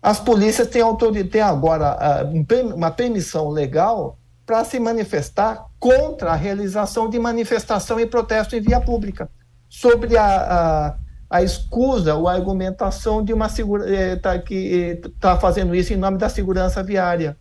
as 0.00 0.18
polícias 0.18 0.68
têm, 0.68 0.82
têm 1.30 1.42
agora 1.42 2.24
uh, 2.24 2.74
uma 2.74 2.90
permissão 2.90 3.50
legal 3.50 4.16
para 4.46 4.64
se 4.64 4.80
manifestar 4.80 5.66
contra 5.78 6.32
a 6.32 6.34
realização 6.34 7.10
de 7.10 7.18
manifestação 7.18 8.00
e 8.00 8.06
protesto 8.06 8.56
em 8.56 8.62
via 8.62 8.80
pública, 8.80 9.30
sobre 9.68 10.16
a, 10.16 10.24
a, 10.24 10.96
a 11.28 11.42
escusa 11.42 12.14
ou 12.14 12.26
a 12.26 12.32
argumentação 12.32 13.22
de 13.22 13.34
uma 13.34 13.50
segura, 13.50 13.84
eh, 13.94 14.16
tá, 14.16 14.38
que 14.38 14.98
está 15.04 15.36
fazendo 15.38 15.74
isso 15.74 15.92
em 15.92 15.96
nome 15.96 16.16
da 16.16 16.30
segurança 16.30 16.82
viária. 16.82 17.36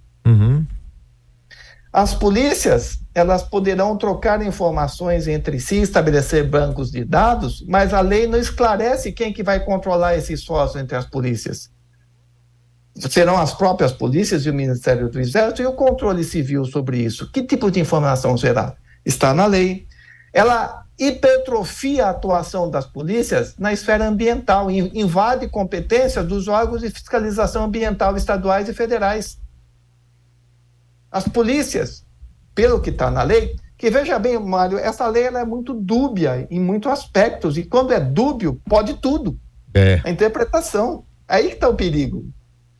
As 1.91 2.13
polícias 2.13 2.99
elas 3.15 3.43
poderão 3.43 3.97
trocar 3.97 4.41
informações 4.45 5.27
entre 5.27 5.59
si, 5.59 5.77
estabelecer 5.81 6.47
bancos 6.47 6.91
de 6.91 7.03
dados, 7.03 7.65
mas 7.67 7.93
a 7.93 8.01
lei 8.01 8.27
não 8.27 8.37
esclarece 8.37 9.11
quem 9.11 9.33
que 9.33 9.43
vai 9.43 9.59
controlar 9.63 10.15
esse 10.15 10.33
esforço 10.33 10.77
entre 10.77 10.95
as 10.95 11.05
polícias 11.05 11.71
serão 13.07 13.37
as 13.37 13.53
próprias 13.53 13.91
polícias 13.91 14.45
e 14.45 14.49
o 14.49 14.53
Ministério 14.53 15.09
do 15.09 15.19
Exército 15.19 15.61
e 15.61 15.65
o 15.65 15.73
controle 15.73 16.23
civil 16.23 16.65
sobre 16.65 16.97
isso. 16.97 17.31
Que 17.31 17.43
tipo 17.43 17.71
de 17.71 17.79
informação 17.79 18.37
será? 18.37 18.75
Está 19.05 19.33
na 19.33 19.45
lei. 19.45 19.87
Ela 20.33 20.83
hipertrofia 20.97 22.07
a 22.07 22.09
atuação 22.09 22.69
das 22.69 22.85
polícias 22.85 23.55
na 23.57 23.71
esfera 23.71 24.05
ambiental, 24.05 24.69
invade 24.69 25.47
competências 25.47 26.25
dos 26.25 26.47
órgãos 26.47 26.81
de 26.81 26.89
fiscalização 26.89 27.63
ambiental 27.63 28.17
estaduais 28.17 28.67
e 28.67 28.73
federais. 28.73 29.39
As 31.11 31.27
polícias, 31.27 32.05
pelo 32.53 32.79
que 32.79 32.89
está 32.89 33.09
na 33.09 33.23
lei, 33.23 33.55
que 33.77 33.89
veja 33.89 34.19
bem, 34.19 34.37
Mário, 34.37 34.77
essa 34.77 35.07
lei 35.07 35.23
é 35.23 35.45
muito 35.45 35.73
dúbia 35.73 36.45
em 36.51 36.59
muitos 36.59 36.91
aspectos, 36.91 37.57
e 37.57 37.63
quando 37.63 37.93
é 37.93 37.99
dúbio, 37.99 38.61
pode 38.67 38.95
tudo. 38.95 39.39
É. 39.73 40.01
A 40.03 40.09
interpretação. 40.09 41.05
Aí 41.27 41.47
que 41.47 41.53
está 41.53 41.69
o 41.69 41.75
perigo. 41.75 42.25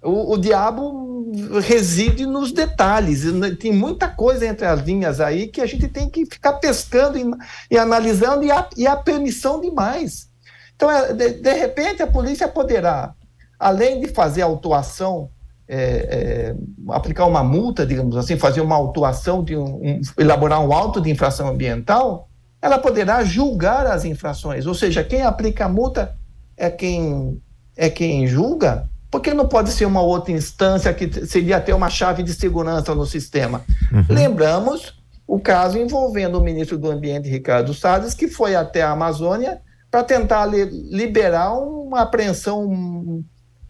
O, 0.02 0.34
o, 0.34 0.38
diabo 0.38 1.32
reside 1.62 2.26
nos 2.26 2.52
detalhes. 2.52 3.24
Tem 3.60 3.72
muita 3.72 4.08
coisa 4.08 4.46
entre 4.46 4.66
as 4.66 4.82
linhas 4.82 5.20
aí 5.22 5.48
que 5.48 5.62
a 5.62 5.66
gente 5.66 5.88
tem 5.88 6.10
que 6.10 6.26
ficar 6.26 6.54
pescando 6.54 7.18
e, 7.18 7.26
e 7.72 7.78
analisando 7.78 8.44
e 8.44 8.52
a, 8.52 8.68
e 8.76 8.88
a 8.88 8.96
permissão 8.96 9.62
demais. 9.62 10.30
Então, 10.76 10.90
é, 10.90 11.14
de, 11.14 11.34
de, 11.34 11.54
repente, 11.54 12.02
a 12.02 12.08
polícia 12.08 12.48
poderá, 12.48 13.14
além 13.60 14.00
de 14.00 14.08
fazer 14.08 14.42
autuação, 14.42 15.30
é, 15.72 15.76
é, 15.78 16.56
aplicar 16.90 17.28
uma 17.28 17.44
multa, 17.44 17.86
digamos 17.86 18.18
assim, 18.18 18.36
fazer 18.38 18.60
uma 18.60 18.76
autuação, 18.76 19.44
de 19.44 19.56
um, 19.56 19.76
um, 19.76 20.02
elaborar 20.18 20.60
um 20.60 20.74
auto 20.74 21.00
de 21.00 21.12
infração 21.12 21.48
ambiental, 21.48 22.28
ela 22.60 22.80
poderá 22.80 23.24
julgar 23.24 23.86
as 23.86 24.04
infrações. 24.04 24.66
Ou 24.66 24.74
seja, 24.74 25.04
quem 25.04 25.22
aplica 25.22 25.66
a 25.66 25.70
multa 25.70 26.16
é 26.58 26.72
quem, 26.72 27.40
é 27.78 27.88
quem 27.88 28.26
julga 28.26 28.90
porque 29.12 29.34
não 29.34 29.48
pode 29.48 29.72
ser 29.72 29.86
uma 29.86 30.02
outra 30.02 30.32
instância 30.32 30.94
que 30.94 31.26
seria 31.26 31.60
ter 31.60 31.74
uma 31.74 31.90
chave 31.90 32.22
de 32.22 32.34
segurança 32.34 32.94
no 32.94 33.06
sistema? 33.06 33.64
Uhum. 33.92 34.06
Lembramos 34.08 35.00
o 35.28 35.40
caso 35.40 35.78
envolvendo 35.78 36.38
o 36.38 36.44
ministro 36.44 36.78
do 36.78 36.90
Ambiente, 36.90 37.30
Ricardo 37.30 37.74
Salles, 37.74 38.14
que 38.14 38.28
foi 38.28 38.56
até 38.56 38.82
a 38.82 38.92
Amazônia 38.92 39.62
para 39.90 40.04
tentar 40.04 40.46
li 40.46 40.66
liberar 40.92 41.54
uma 41.54 42.02
apreensão 42.02 43.24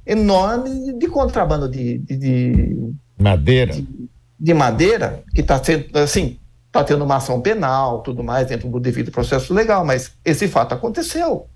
enorme 0.05 0.93
de 0.93 1.07
contrabando 1.07 1.69
de, 1.69 1.97
de, 1.99 2.17
de 2.17 2.93
madeira. 3.17 3.73
De, 3.73 4.09
de, 4.39 4.53
madeira, 4.53 5.23
que 5.33 5.41
está 5.41 5.63
sendo, 5.63 5.97
assim, 5.97 6.39
está 6.67 6.83
tendo 6.83 7.03
uma 7.03 7.17
ação 7.17 7.41
penal, 7.41 8.01
tudo 8.01 8.23
mais, 8.23 8.47
dentro 8.47 8.69
do 8.69 8.79
devido 8.79 9.11
processo 9.11 9.53
legal, 9.53 9.85
mas 9.85 10.13
esse 10.23 10.47
fato 10.47 10.73
aconteceu. 10.73 11.47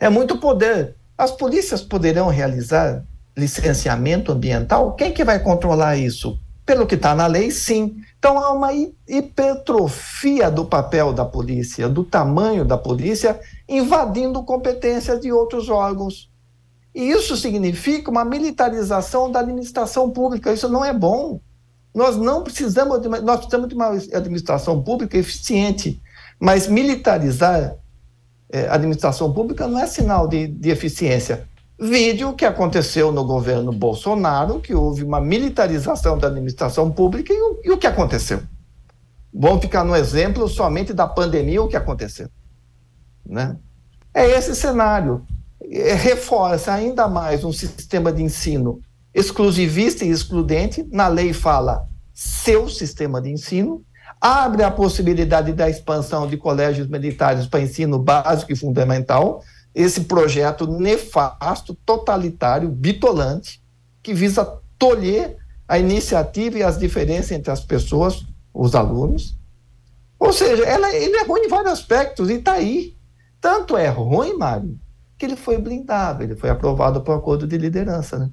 É 0.00 0.08
muito 0.08 0.38
poder 0.38 0.96
as 1.22 1.30
polícias 1.30 1.80
poderão 1.82 2.28
realizar 2.28 3.04
licenciamento 3.36 4.32
ambiental? 4.32 4.94
Quem 4.94 5.12
que 5.12 5.24
vai 5.24 5.38
controlar 5.38 5.96
isso? 5.96 6.36
Pelo 6.66 6.84
que 6.84 6.96
está 6.96 7.14
na 7.14 7.28
lei, 7.28 7.50
sim. 7.50 7.96
Então 8.18 8.38
há 8.38 8.52
uma 8.52 8.70
hipertrofia 9.08 10.50
do 10.50 10.64
papel 10.64 11.12
da 11.12 11.24
polícia, 11.24 11.88
do 11.88 12.02
tamanho 12.02 12.64
da 12.64 12.76
polícia, 12.76 13.38
invadindo 13.68 14.42
competências 14.42 15.20
de 15.20 15.30
outros 15.30 15.68
órgãos. 15.68 16.28
E 16.94 17.10
isso 17.10 17.36
significa 17.36 18.10
uma 18.10 18.24
militarização 18.24 19.30
da 19.30 19.40
administração 19.40 20.10
pública. 20.10 20.52
Isso 20.52 20.68
não 20.68 20.84
é 20.84 20.92
bom. 20.92 21.40
Nós 21.94 22.16
não 22.16 22.42
precisamos 22.42 23.00
de 23.00 23.08
uma, 23.08 23.20
nós 23.20 23.36
precisamos 23.36 23.68
de 23.68 23.74
uma 23.74 23.88
administração 23.88 24.82
pública 24.82 25.16
eficiente, 25.16 26.00
mas 26.38 26.66
militarizar 26.66 27.76
é, 28.50 28.68
administração 28.68 29.32
pública 29.32 29.66
não 29.66 29.78
é 29.78 29.86
sinal 29.86 30.28
de, 30.28 30.46
de 30.46 30.70
eficiência. 30.70 31.48
Vídeo 31.80 32.34
que 32.34 32.44
aconteceu 32.44 33.10
no 33.10 33.24
governo 33.24 33.72
Bolsonaro, 33.72 34.60
que 34.60 34.74
houve 34.74 35.02
uma 35.02 35.20
militarização 35.20 36.16
da 36.18 36.28
administração 36.28 36.90
pública 36.90 37.32
e 37.32 37.40
o, 37.40 37.60
e 37.64 37.70
o 37.72 37.78
que 37.78 37.86
aconteceu. 37.86 38.42
Vamos 39.34 39.62
ficar 39.62 39.82
no 39.82 39.96
exemplo 39.96 40.46
somente 40.48 40.92
da 40.92 41.08
pandemia, 41.08 41.62
o 41.62 41.68
que 41.68 41.76
aconteceu. 41.76 42.28
Né? 43.24 43.56
É 44.12 44.26
esse 44.26 44.54
cenário. 44.54 45.26
É, 45.70 45.94
reforça 45.94 46.72
ainda 46.72 47.06
mais 47.08 47.44
um 47.44 47.52
sistema 47.52 48.12
de 48.12 48.22
ensino 48.22 48.80
exclusivista 49.14 50.04
e 50.04 50.10
excludente. 50.10 50.86
Na 50.90 51.08
lei 51.08 51.32
fala 51.32 51.86
seu 52.12 52.68
sistema 52.68 53.20
de 53.20 53.30
ensino, 53.30 53.84
abre 54.20 54.62
a 54.62 54.70
possibilidade 54.70 55.52
da 55.52 55.68
expansão 55.68 56.26
de 56.26 56.36
colégios 56.36 56.86
militares 56.86 57.46
para 57.46 57.60
ensino 57.60 57.98
básico 57.98 58.52
e 58.52 58.56
fundamental, 58.56 59.42
esse 59.74 60.02
projeto 60.02 60.66
nefasto, 60.66 61.74
totalitário, 61.86 62.68
bitolante, 62.68 63.62
que 64.02 64.12
visa 64.12 64.60
tolher 64.78 65.36
a 65.66 65.78
iniciativa 65.78 66.58
e 66.58 66.62
as 66.62 66.78
diferenças 66.78 67.32
entre 67.32 67.50
as 67.50 67.60
pessoas, 67.60 68.26
os 68.52 68.74
alunos. 68.74 69.34
Ou 70.18 70.32
seja, 70.32 70.64
ela, 70.64 70.94
ele 70.94 71.16
é 71.16 71.24
ruim 71.24 71.42
em 71.42 71.48
vários 71.48 71.72
aspectos 71.72 72.28
e 72.28 72.34
está 72.34 72.52
aí. 72.52 72.94
Tanto 73.40 73.76
é 73.76 73.88
ruim, 73.88 74.36
Mário, 74.36 74.78
que 75.22 75.26
ele 75.26 75.36
foi 75.36 75.56
blindado, 75.56 76.24
ele 76.24 76.34
foi 76.34 76.50
aprovado 76.50 77.00
por 77.00 77.16
acordo 77.16 77.46
de 77.46 77.56
liderança. 77.56 78.18
Né? 78.18 78.28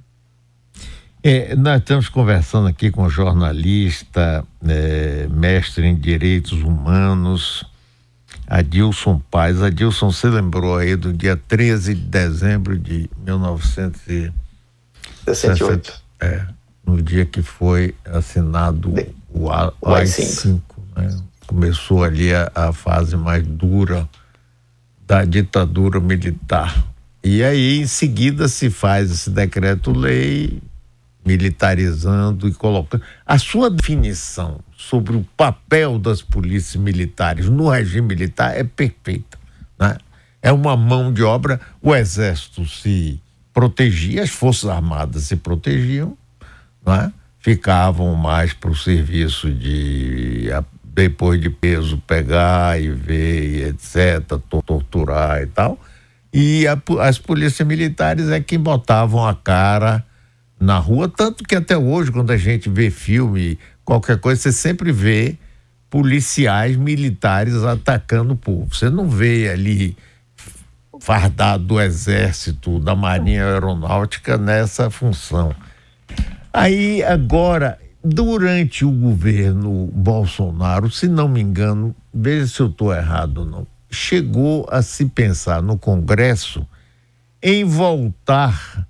É, 1.22 1.56
nós 1.56 1.82
estamos 1.82 2.10
conversando 2.10 2.68
aqui 2.68 2.90
com 2.90 3.08
jornalista, 3.08 4.44
é, 4.68 5.28
mestre 5.30 5.86
em 5.86 5.96
direitos 5.96 6.64
humanos, 6.64 7.64
Adilson 8.48 9.22
Paz. 9.30 9.62
Adilson, 9.62 10.12
você 10.12 10.30
lembrou 10.30 10.78
aí 10.78 10.96
do 10.96 11.14
dia 11.14 11.40
13 11.48 11.94
de 11.94 12.02
dezembro 12.02 12.76
de 12.76 13.08
1968. 13.24 16.02
É, 16.20 16.44
no 16.84 17.00
dia 17.04 17.24
que 17.24 17.44
foi 17.44 17.94
assinado 18.04 18.94
de, 18.94 19.14
o 19.30 19.52
AI-5. 19.52 20.60
Né? 20.98 21.16
Começou 21.46 22.04
ali 22.04 22.34
a, 22.34 22.52
a 22.56 22.74
fase 22.74 23.16
mais 23.16 23.46
dura 23.46 24.10
da 25.10 25.26
ditadura 25.26 26.00
militar. 26.00 26.86
E 27.24 27.44
aí, 27.44 27.80
em 27.80 27.88
seguida, 27.88 28.48
se 28.48 28.70
faz 28.70 29.10
esse 29.10 29.32
decreto-lei 29.32 30.62
militarizando 31.26 32.48
e 32.48 32.54
colocando. 32.54 33.04
A 33.26 33.40
sua 33.40 33.72
definição 33.72 34.60
sobre 34.78 35.18
o 35.18 35.26
papel 35.36 35.98
das 35.98 36.22
polícias 36.22 36.76
militares 36.76 37.50
no 37.50 37.70
regime 37.70 38.08
militar 38.08 38.56
é 38.56 38.64
perfeita. 38.64 39.40
Né? 39.80 39.98
É 40.44 40.52
uma 40.52 40.78
mão 40.78 41.12
de 41.12 41.24
obra. 41.24 41.60
O 41.82 41.96
Exército 41.96 42.64
se 42.68 43.20
protegia, 43.52 44.22
as 44.22 44.30
Forças 44.30 44.70
Armadas 44.70 45.24
se 45.24 45.36
protegiam, 45.36 46.16
né? 46.86 47.12
ficavam 47.40 48.14
mais 48.16 48.54
para 48.54 48.70
o 48.70 48.76
serviço 48.76 49.52
de 49.52 50.50
depois 51.00 51.40
de 51.40 51.50
peso 51.50 51.98
pegar 52.06 52.82
e 52.82 52.90
ver, 52.90 53.70
etc., 53.70 54.38
torturar 54.66 55.42
e 55.42 55.48
tal. 55.48 55.80
E 56.34 56.68
a, 56.68 56.78
as 57.02 57.18
polícias 57.18 57.66
militares 57.66 58.28
é 58.30 58.42
que 58.42 58.58
botavam 58.58 59.26
a 59.26 59.34
cara 59.34 60.06
na 60.60 60.78
rua, 60.78 61.08
tanto 61.08 61.46
que 61.46 61.56
até 61.56 61.78
hoje, 61.78 62.12
quando 62.12 62.32
a 62.32 62.38
gente 62.38 62.68
vê 62.70 62.92
filme, 62.92 63.58
qualquer 63.86 64.20
coisa, 64.20 64.42
você 64.42 64.52
sempre 64.52 64.92
vê 64.92 65.38
policiais 65.90 66.76
militares 66.76 67.56
atacando 67.64 68.34
o 68.34 68.38
povo. 68.38 68.68
Você 68.76 68.90
não 68.90 69.10
vê 69.10 69.50
ali 69.50 69.96
fardado 71.00 71.64
do 71.64 71.80
exército, 71.80 72.78
da 72.78 72.94
marinha 72.94 73.46
aeronáutica 73.46 74.38
nessa 74.38 74.90
função. 74.90 75.56
Aí 76.52 77.02
agora, 77.04 77.80
durante 78.04 78.86
o 78.86 78.92
governo 78.92 79.90
Bolsonaro, 79.94 80.90
se 80.90 81.08
não 81.08 81.28
me 81.28 81.42
engano, 81.42 81.96
veja 82.14 82.48
se 82.48 82.60
eu 82.62 82.68
estou 82.68 82.94
errado 82.94 83.40
ou 83.40 83.46
não, 83.46 83.68
chegou 83.90 84.68
a 84.72 84.82
se 84.82 85.06
pensar 85.06 85.62
no 85.62 85.78
Congresso 85.78 86.66
em 87.42 87.64
voltar 87.64 88.88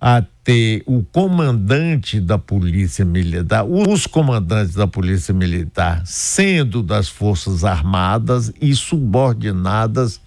a 0.00 0.22
ter 0.42 0.82
o 0.86 1.02
comandante 1.02 2.18
da 2.18 2.38
Polícia 2.38 3.04
Militar, 3.04 3.64
os 3.64 4.06
comandantes 4.06 4.74
da 4.74 4.86
Polícia 4.86 5.34
Militar 5.34 6.02
sendo 6.06 6.82
das 6.82 7.08
Forças 7.08 7.64
Armadas 7.64 8.50
e 8.60 8.74
subordinadas 8.74 10.20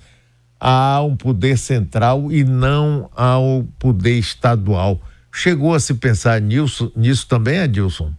a 0.60 1.02
um 1.02 1.16
poder 1.18 1.58
central 1.58 2.32
e 2.32 2.44
não 2.44 3.10
ao 3.16 3.66
poder 3.80 4.18
estadual. 4.18 5.02
Chegou 5.32 5.74
a 5.74 5.80
se 5.80 5.96
pensar 5.96 6.40
nisso, 6.40 6.92
nisso 6.96 7.28
também, 7.28 7.60
Adilson? 7.60 8.14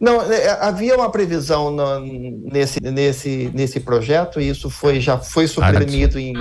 Não, 0.00 0.22
é, 0.32 0.48
havia 0.62 0.96
uma 0.96 1.10
previsão 1.10 1.70
no, 1.70 2.00
nesse, 2.00 2.80
nesse, 2.80 3.50
nesse 3.52 3.80
projeto 3.80 4.40
e 4.40 4.48
isso 4.48 4.70
foi, 4.70 4.98
já 4.98 5.18
foi 5.18 5.46
suprimido 5.46 6.18
em, 6.18 6.32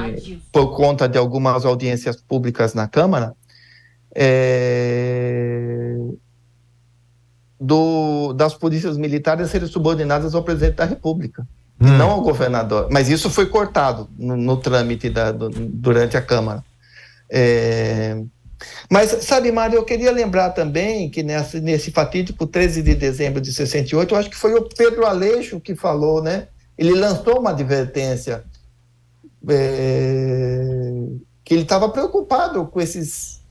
por 0.49 0.73
conta 0.77 1.09
de 1.09 1.17
algumas 1.17 1.65
audiências 1.65 2.15
públicas 2.15 2.73
na 2.73 2.87
Câmara 2.87 3.35
é, 4.15 5.95
do, 7.59 8.33
das 8.33 8.53
polícias 8.53 8.97
militares 8.97 9.49
serem 9.49 9.67
subordinadas 9.67 10.33
ao 10.33 10.43
presidente 10.43 10.75
da 10.75 10.85
República, 10.85 11.45
hum. 11.79 11.87
e 11.87 11.91
não 11.91 12.11
ao 12.11 12.21
governador. 12.21 12.87
Mas 12.89 13.09
isso 13.09 13.29
foi 13.29 13.45
cortado 13.45 14.09
no, 14.17 14.35
no 14.37 14.57
trâmite 14.57 15.09
da, 15.09 15.31
do, 15.31 15.49
durante 15.49 16.15
a 16.15 16.21
Câmara. 16.21 16.63
É, 17.29 18.23
mas, 18.89 19.23
sabe, 19.23 19.51
Mário, 19.51 19.77
eu 19.77 19.85
queria 19.85 20.11
lembrar 20.11 20.49
também 20.51 21.09
que 21.09 21.23
nessa, 21.23 21.59
nesse 21.59 21.91
fatídico 21.91 22.45
13 22.45 22.81
de 22.81 22.95
dezembro 22.95 23.39
de 23.39 23.53
68, 23.53 24.13
eu 24.13 24.19
acho 24.19 24.29
que 24.29 24.35
foi 24.35 24.53
o 24.53 24.63
Pedro 24.63 25.05
Aleixo 25.05 25.59
que 25.59 25.75
falou, 25.75 26.21
né? 26.21 26.47
Ele 26.77 26.93
lançou 26.93 27.39
uma 27.39 27.51
advertência 27.51 28.43
é, 29.47 30.91
que 31.43 31.53
ele 31.53 31.63
estava 31.63 31.89
preocupado 31.89 32.65
com 32.67 32.81
esses 32.81 33.41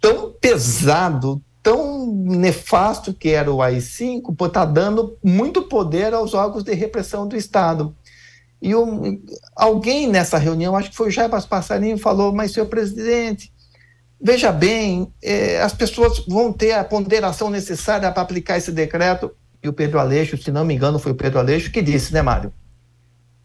tão 0.00 0.32
pesado, 0.32 1.42
tão 1.62 2.06
nefasto 2.06 3.12
que 3.12 3.30
era 3.30 3.52
o 3.52 3.62
AI-5, 3.62 4.34
por 4.36 4.48
estar 4.48 4.66
tá 4.66 4.72
dando 4.72 5.16
muito 5.22 5.62
poder 5.62 6.12
aos 6.12 6.34
órgãos 6.34 6.64
de 6.64 6.74
repressão 6.74 7.26
do 7.26 7.36
Estado. 7.36 7.94
E 8.60 8.74
um, 8.74 9.22
alguém 9.54 10.08
nessa 10.08 10.38
reunião, 10.38 10.76
acho 10.76 10.90
que 10.90 10.96
foi 10.96 11.08
o 11.08 11.10
Jarbas 11.10 11.44
Passarinho, 11.44 11.98
falou, 11.98 12.32
mas, 12.32 12.52
senhor 12.52 12.66
presidente, 12.66 13.52
veja 14.24 14.50
bem, 14.50 15.12
eh, 15.22 15.60
as 15.60 15.74
pessoas 15.74 16.24
vão 16.26 16.50
ter 16.50 16.72
a 16.72 16.82
ponderação 16.82 17.50
necessária 17.50 18.10
para 18.10 18.22
aplicar 18.22 18.56
esse 18.56 18.72
decreto. 18.72 19.30
E 19.62 19.68
o 19.68 19.72
Pedro 19.72 20.00
Aleixo, 20.00 20.38
se 20.38 20.50
não 20.50 20.64
me 20.64 20.74
engano, 20.74 20.98
foi 20.98 21.12
o 21.12 21.14
Pedro 21.14 21.38
Aleixo 21.38 21.70
que 21.70 21.82
disse, 21.82 22.14
né, 22.14 22.22
Mário? 22.22 22.50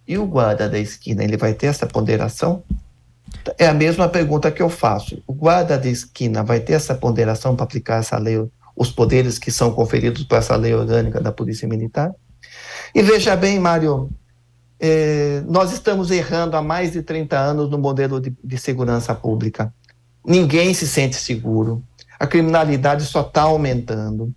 E 0.08 0.18
o 0.18 0.26
guarda 0.26 0.70
da 0.70 0.80
esquina, 0.80 1.22
ele 1.22 1.36
vai 1.36 1.54
ter 1.54 1.68
essa 1.68 1.86
ponderação? 1.86 2.64
É 3.58 3.68
a 3.68 3.74
mesma 3.74 4.08
pergunta 4.08 4.50
que 4.50 4.62
eu 4.62 4.70
faço. 4.70 5.22
O 5.28 5.34
guarda 5.34 5.78
de 5.78 5.90
esquina 5.90 6.44
vai 6.44 6.62
ter 6.62 6.74
essa 6.74 6.96
ponderação 6.96 7.56
para 7.56 7.66
aplicar 7.66 8.00
essa 8.00 8.18
lei, 8.18 8.42
os 8.74 8.90
poderes 8.90 9.38
que 9.38 9.52
são 9.52 9.72
conferidos 9.72 10.24
por 10.24 10.38
essa 10.38 10.56
lei 10.56 10.74
orgânica 10.74 11.20
da 11.20 11.32
Polícia 11.32 11.68
Militar? 11.68 12.12
E 12.96 13.02
veja 13.02 13.36
bem, 13.36 13.60
Mário, 13.60 14.10
é, 14.80 15.44
nós 15.46 15.74
estamos 15.74 16.10
errando 16.10 16.56
há 16.56 16.62
mais 16.62 16.94
de 16.94 17.04
30 17.04 17.38
anos 17.38 17.70
no 17.70 17.78
modelo 17.78 18.20
de, 18.22 18.34
de 18.42 18.58
segurança 18.58 19.14
pública. 19.14 19.74
Ninguém 20.30 20.76
se 20.76 20.88
sente 20.88 21.16
seguro. 21.16 21.84
A 22.20 22.28
criminalidade 22.28 23.04
só 23.04 23.22
está 23.22 23.42
aumentando. 23.42 24.32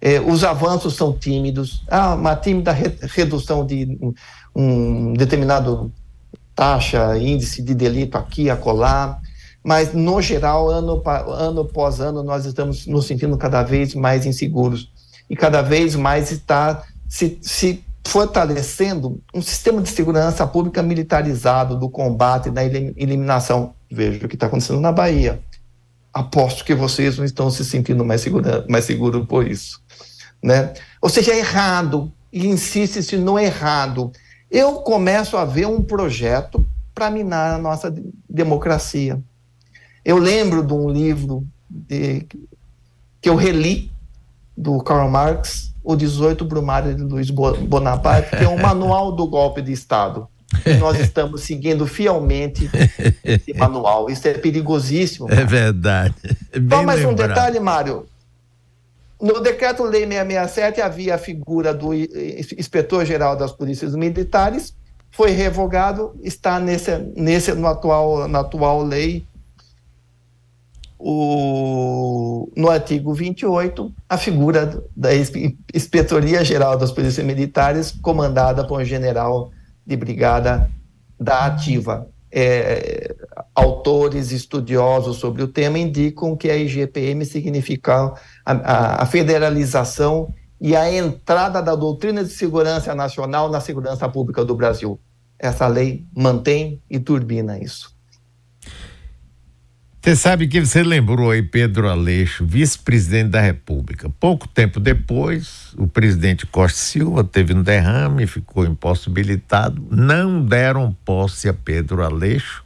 É, 0.00 0.20
os 0.20 0.42
avanços 0.42 0.96
são 0.96 1.12
tímidos. 1.12 1.84
Há 1.88 2.16
uma 2.16 2.34
tímida 2.34 2.72
re, 2.72 2.92
redução 3.02 3.64
de 3.64 3.96
um, 4.02 4.12
um 4.54 5.12
determinado 5.12 5.92
taxa, 6.52 7.16
índice 7.16 7.62
de 7.62 7.76
delito 7.76 8.18
aqui, 8.18 8.50
acolá, 8.50 9.20
mas 9.62 9.92
no 9.92 10.20
geral, 10.20 10.68
ano, 10.68 11.00
ano 11.28 11.60
após 11.60 12.00
ano, 12.00 12.24
nós 12.24 12.44
estamos 12.44 12.84
nos 12.86 13.06
sentindo 13.06 13.36
cada 13.36 13.62
vez 13.62 13.94
mais 13.94 14.26
inseguros 14.26 14.90
e 15.30 15.36
cada 15.36 15.62
vez 15.62 15.94
mais 15.94 16.32
está 16.32 16.82
se, 17.08 17.38
se 17.40 17.84
fortalecendo 18.04 19.20
um 19.32 19.42
sistema 19.42 19.80
de 19.80 19.90
segurança 19.90 20.44
pública 20.44 20.82
militarizado 20.82 21.78
do 21.78 21.88
combate, 21.88 22.50
da 22.50 22.64
eliminação. 22.64 23.75
Veja 23.90 24.24
o 24.24 24.28
que 24.28 24.34
está 24.34 24.46
acontecendo 24.46 24.80
na 24.80 24.92
Bahia. 24.92 25.40
Aposto 26.12 26.64
que 26.64 26.74
vocês 26.74 27.18
não 27.18 27.24
estão 27.24 27.50
se 27.50 27.64
sentindo 27.64 28.04
mais 28.04 28.20
seguros 28.20 28.66
mais 28.68 28.84
seguro 28.84 29.26
por 29.26 29.46
isso. 29.46 29.80
Né? 30.42 30.72
Ou 31.00 31.08
seja, 31.08 31.32
é 31.32 31.38
errado, 31.38 32.12
e 32.32 32.46
insiste-se 32.46 33.16
no 33.16 33.38
errado 33.38 34.12
eu 34.50 34.74
começo 34.76 35.36
a 35.36 35.44
ver 35.44 35.66
um 35.66 35.82
projeto 35.82 36.64
para 36.94 37.10
minar 37.10 37.54
a 37.54 37.58
nossa 37.58 37.94
democracia. 38.28 39.20
Eu 40.04 40.18
lembro 40.18 40.62
de 40.62 40.72
um 40.72 40.88
livro 40.88 41.44
de, 41.68 42.26
que 43.20 43.28
eu 43.28 43.34
reli 43.34 43.90
do 44.56 44.80
Karl 44.82 45.10
Marx, 45.10 45.74
O 45.82 45.96
18 45.96 46.44
Brumário 46.44 46.94
de 46.94 47.02
Luiz 47.02 47.28
Bonaparte, 47.30 48.36
que 48.36 48.44
é 48.44 48.48
um 48.48 48.56
manual 48.62 49.12
do 49.12 49.26
golpe 49.26 49.60
de 49.60 49.72
Estado. 49.72 50.28
E 50.64 50.74
nós 50.74 50.98
estamos 51.00 51.42
seguindo 51.42 51.86
fielmente 51.86 52.70
esse 53.24 53.52
manual. 53.58 54.08
Isso 54.08 54.26
é 54.28 54.34
perigosíssimo. 54.34 55.30
É 55.30 55.44
verdade. 55.44 56.14
É 56.52 56.58
Só 56.58 56.82
mais 56.82 57.00
lembrado. 57.00 57.10
um 57.10 57.14
detalhe, 57.28 57.60
Mário. 57.60 58.06
No 59.20 59.40
decreto-lei 59.40 60.06
667 60.06 60.80
havia 60.80 61.14
a 61.14 61.18
figura 61.18 61.72
do 61.72 61.94
inspetor-geral 61.94 63.34
das 63.34 63.50
polícias 63.50 63.94
militares, 63.94 64.74
foi 65.10 65.30
revogado, 65.30 66.14
está 66.22 66.60
nesse, 66.60 66.98
nesse, 67.16 67.52
no 67.54 67.66
atual, 67.66 68.28
na 68.28 68.40
atual 68.40 68.82
lei, 68.82 69.26
o, 70.98 72.50
no 72.54 72.68
artigo 72.68 73.14
28, 73.14 73.92
a 74.08 74.18
figura 74.18 74.82
da 74.94 75.10
Inspetoria 75.74 76.44
Geral 76.44 76.76
das 76.76 76.92
Polícias 76.92 77.24
Militares, 77.24 77.92
comandada 78.02 78.66
por 78.66 78.80
um 78.80 78.84
general 78.84 79.50
de 79.86 79.96
brigada 79.96 80.70
da 81.18 81.46
ativa. 81.46 82.08
É, 82.30 83.14
autores 83.54 84.32
estudiosos 84.32 85.16
sobre 85.16 85.42
o 85.42 85.48
tema 85.48 85.78
indicam 85.78 86.36
que 86.36 86.50
a 86.50 86.56
IGPM 86.56 87.24
significa 87.24 88.12
a, 88.44 88.52
a, 88.52 89.02
a 89.02 89.06
federalização 89.06 90.34
e 90.60 90.74
a 90.74 90.92
entrada 90.92 91.62
da 91.62 91.74
doutrina 91.74 92.24
de 92.24 92.30
segurança 92.30 92.94
nacional 92.94 93.48
na 93.48 93.60
segurança 93.60 94.08
pública 94.08 94.44
do 94.44 94.54
Brasil. 94.54 95.00
Essa 95.38 95.66
lei 95.66 96.04
mantém 96.14 96.82
e 96.90 96.98
turbina 96.98 97.58
isso. 97.58 97.95
Você 100.06 100.14
sabe 100.14 100.46
que 100.46 100.64
você 100.64 100.84
lembrou 100.84 101.32
aí 101.32 101.42
Pedro 101.42 101.88
Aleixo, 101.88 102.46
vice-presidente 102.46 103.30
da 103.30 103.40
República. 103.40 104.08
Pouco 104.20 104.46
tempo 104.46 104.78
depois, 104.78 105.74
o 105.76 105.88
presidente 105.88 106.46
Costa 106.46 106.78
Silva 106.78 107.24
teve 107.24 107.52
um 107.52 107.60
derrame, 107.60 108.24
ficou 108.24 108.64
impossibilitado. 108.64 109.84
Não 109.90 110.40
deram 110.40 110.96
posse 111.04 111.48
a 111.48 111.52
Pedro 111.52 112.04
Aleixo. 112.04 112.64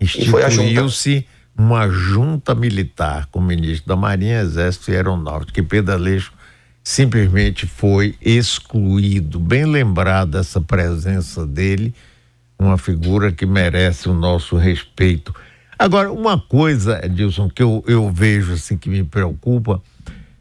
Instituiu-se 0.00 1.24
uma 1.56 1.88
junta 1.88 2.52
militar 2.52 3.26
com 3.26 3.38
o 3.38 3.42
ministro 3.42 3.86
da 3.86 3.94
Marinha, 3.94 4.40
Exército 4.40 4.90
e 4.90 4.96
Aeronáutica. 4.96 5.60
E 5.60 5.62
Pedro 5.62 5.94
Aleixo 5.94 6.32
simplesmente 6.82 7.64
foi 7.64 8.16
excluído. 8.20 9.38
Bem 9.38 9.66
lembrado 9.66 10.36
essa 10.36 10.60
presença 10.60 11.46
dele, 11.46 11.94
uma 12.58 12.76
figura 12.76 13.30
que 13.30 13.46
merece 13.46 14.08
o 14.08 14.14
nosso 14.14 14.56
respeito. 14.56 15.32
Agora, 15.82 16.12
uma 16.12 16.38
coisa, 16.38 17.04
Edilson, 17.04 17.50
que 17.50 17.60
eu, 17.60 17.82
eu 17.88 18.08
vejo 18.08 18.52
assim 18.52 18.78
que 18.78 18.88
me 18.88 19.02
preocupa, 19.02 19.82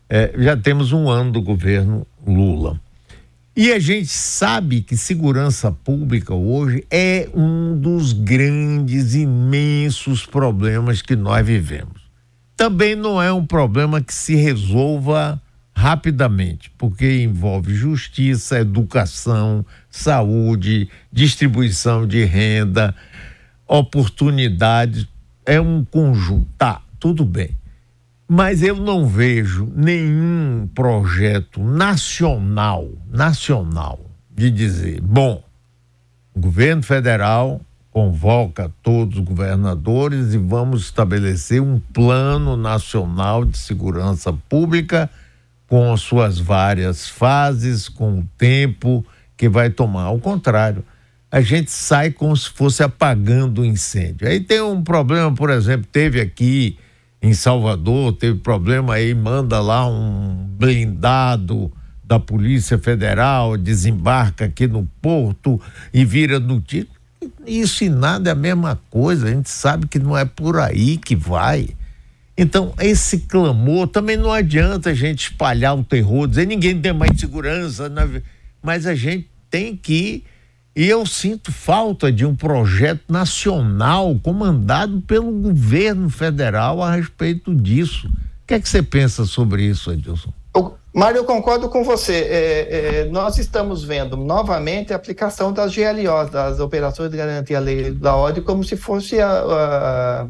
é, 0.07 0.31
já 0.37 0.55
temos 0.55 0.91
um 0.91 1.09
ano 1.09 1.31
do 1.31 1.41
governo 1.41 2.05
Lula. 2.23 2.79
E 3.57 3.71
a 3.71 3.79
gente 3.79 4.09
sabe 4.09 4.81
que 4.81 4.95
segurança 4.95 5.71
pública 5.71 6.31
hoje 6.31 6.85
é 6.91 7.27
um 7.33 7.75
dos 7.75 8.13
grandes, 8.13 9.15
imensos 9.15 10.27
problemas 10.27 11.01
que 11.01 11.15
nós 11.15 11.43
vivemos. 11.43 12.03
Também 12.55 12.95
não 12.95 13.19
é 13.19 13.33
um 13.33 13.43
problema 13.43 13.99
que 13.99 14.13
se 14.13 14.35
resolva 14.35 15.41
rapidamente, 15.73 16.71
porque 16.77 17.23
envolve 17.23 17.73
justiça, 17.73 18.59
educação, 18.59 19.65
saúde, 19.89 20.87
distribuição 21.11 22.05
de 22.05 22.25
renda, 22.25 22.93
oportunidades 23.67 25.07
é 25.45 25.59
um 25.59 25.83
conjunto. 25.83 26.47
Tá, 26.57 26.81
tudo 26.99 27.25
bem. 27.25 27.55
Mas 28.27 28.63
eu 28.63 28.77
não 28.77 29.07
vejo 29.07 29.71
nenhum 29.75 30.69
projeto 30.73 31.61
nacional, 31.61 32.87
nacional, 33.09 33.99
de 34.33 34.49
dizer, 34.49 35.01
bom, 35.01 35.43
o 36.33 36.39
governo 36.39 36.81
federal 36.81 37.59
convoca 37.91 38.71
todos 38.81 39.19
os 39.19 39.25
governadores 39.25 40.33
e 40.33 40.37
vamos 40.37 40.83
estabelecer 40.83 41.61
um 41.61 41.77
plano 41.77 42.55
nacional 42.55 43.43
de 43.43 43.57
segurança 43.57 44.31
pública 44.47 45.09
com 45.67 45.91
as 45.91 45.99
suas 45.99 46.39
várias 46.39 47.09
fases, 47.09 47.89
com 47.89 48.19
o 48.19 48.27
tempo 48.37 49.05
que 49.35 49.49
vai 49.49 49.69
tomar. 49.69 50.03
Ao 50.03 50.19
contrário, 50.19 50.85
a 51.31 51.39
gente 51.39 51.71
sai 51.71 52.11
como 52.11 52.35
se 52.35 52.49
fosse 52.49 52.83
apagando 52.83 53.61
o 53.61 53.65
incêndio. 53.65 54.27
Aí 54.27 54.41
tem 54.41 54.61
um 54.61 54.83
problema, 54.83 55.33
por 55.33 55.49
exemplo, 55.49 55.87
teve 55.89 56.19
aqui 56.19 56.77
em 57.21 57.33
Salvador, 57.33 58.13
teve 58.13 58.39
problema 58.39 58.95
aí, 58.95 59.13
manda 59.13 59.61
lá 59.61 59.87
um 59.87 60.45
blindado 60.57 61.71
da 62.03 62.19
Polícia 62.19 62.77
Federal, 62.77 63.55
desembarca 63.55 64.45
aqui 64.45 64.67
no 64.67 64.85
porto 65.01 65.61
e 65.93 66.03
vira 66.03 66.37
notícia. 66.37 66.89
Isso 67.47 67.85
e 67.85 67.89
nada 67.89 68.31
é 68.31 68.33
a 68.33 68.35
mesma 68.35 68.81
coisa, 68.89 69.27
a 69.27 69.31
gente 69.31 69.49
sabe 69.49 69.87
que 69.87 69.99
não 69.99 70.17
é 70.17 70.25
por 70.25 70.59
aí 70.59 70.97
que 70.97 71.15
vai. 71.15 71.69
Então, 72.37 72.73
esse 72.79 73.19
clamor 73.19 73.87
também 73.87 74.17
não 74.17 74.31
adianta 74.31 74.89
a 74.89 74.93
gente 74.93 75.29
espalhar 75.29 75.77
o 75.77 75.83
terror, 75.83 76.27
dizer 76.27 76.45
ninguém 76.47 76.81
tem 76.81 76.91
mais 76.91 77.17
segurança, 77.17 77.89
mas 78.61 78.85
a 78.85 78.95
gente 78.95 79.29
tem 79.49 79.77
que 79.77 80.25
e 80.75 80.87
eu 80.87 81.05
sinto 81.05 81.51
falta 81.51 82.11
de 82.11 82.25
um 82.25 82.35
projeto 82.35 83.03
nacional 83.09 84.15
comandado 84.23 85.01
pelo 85.01 85.31
governo 85.31 86.09
federal 86.09 86.81
a 86.81 86.95
respeito 86.95 87.53
disso. 87.53 88.07
O 88.07 88.47
que 88.47 88.53
é 88.53 88.59
que 88.59 88.69
você 88.69 88.81
pensa 88.81 89.25
sobre 89.25 89.63
isso, 89.63 89.91
Edilson? 89.91 90.31
Mário, 90.93 91.19
eu 91.19 91.25
concordo 91.25 91.69
com 91.69 91.85
você. 91.85 92.15
É, 92.15 92.99
é, 92.99 93.05
nós 93.05 93.37
estamos 93.37 93.81
vendo 93.83 94.17
novamente 94.17 94.91
a 94.91 94.97
aplicação 94.97 95.53
das 95.53 95.73
GLOs, 95.73 96.29
das 96.29 96.59
Operações 96.59 97.09
de 97.09 97.15
Garantia 97.15 97.59
Lei 97.61 97.91
da 97.91 98.13
Ordem, 98.15 98.43
como 98.43 98.61
se 98.61 98.75
fosse 98.75 99.21
a, 99.21 99.29
a, 99.29 100.27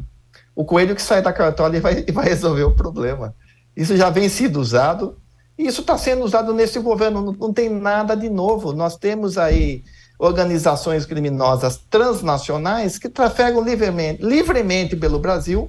o 0.54 0.64
coelho 0.64 0.94
que 0.94 1.02
sai 1.02 1.20
da 1.20 1.32
cartola 1.32 1.76
e 1.76 1.80
vai, 1.80 2.04
vai 2.12 2.28
resolver 2.28 2.62
o 2.62 2.76
problema. 2.76 3.34
Isso 3.76 3.96
já 3.96 4.08
vem 4.08 4.28
sido 4.28 4.60
usado, 4.60 5.16
e 5.58 5.66
isso 5.66 5.80
está 5.80 5.98
sendo 5.98 6.22
usado 6.22 6.54
nesse 6.54 6.78
governo, 6.78 7.20
não, 7.22 7.32
não 7.32 7.52
tem 7.52 7.68
nada 7.68 8.14
de 8.14 8.30
novo. 8.30 8.72
Nós 8.72 8.96
temos 8.96 9.36
aí 9.36 9.82
organizações 10.22 11.04
criminosas 11.04 11.76
transnacionais 11.90 12.96
que 12.96 13.08
trafegam 13.08 13.60
livremente, 13.60 14.22
livremente 14.22 14.94
pelo 14.94 15.18
Brasil, 15.18 15.68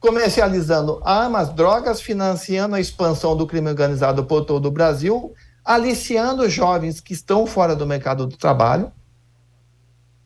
comercializando 0.00 1.00
armas, 1.04 1.50
drogas, 1.54 2.00
financiando 2.00 2.74
a 2.74 2.80
expansão 2.80 3.36
do 3.36 3.46
crime 3.46 3.68
organizado 3.68 4.24
por 4.24 4.44
todo 4.44 4.66
o 4.66 4.72
Brasil, 4.72 5.32
aliciando 5.64 6.50
jovens 6.50 7.00
que 7.00 7.12
estão 7.12 7.46
fora 7.46 7.76
do 7.76 7.86
mercado 7.86 8.26
do 8.26 8.36
trabalho. 8.36 8.90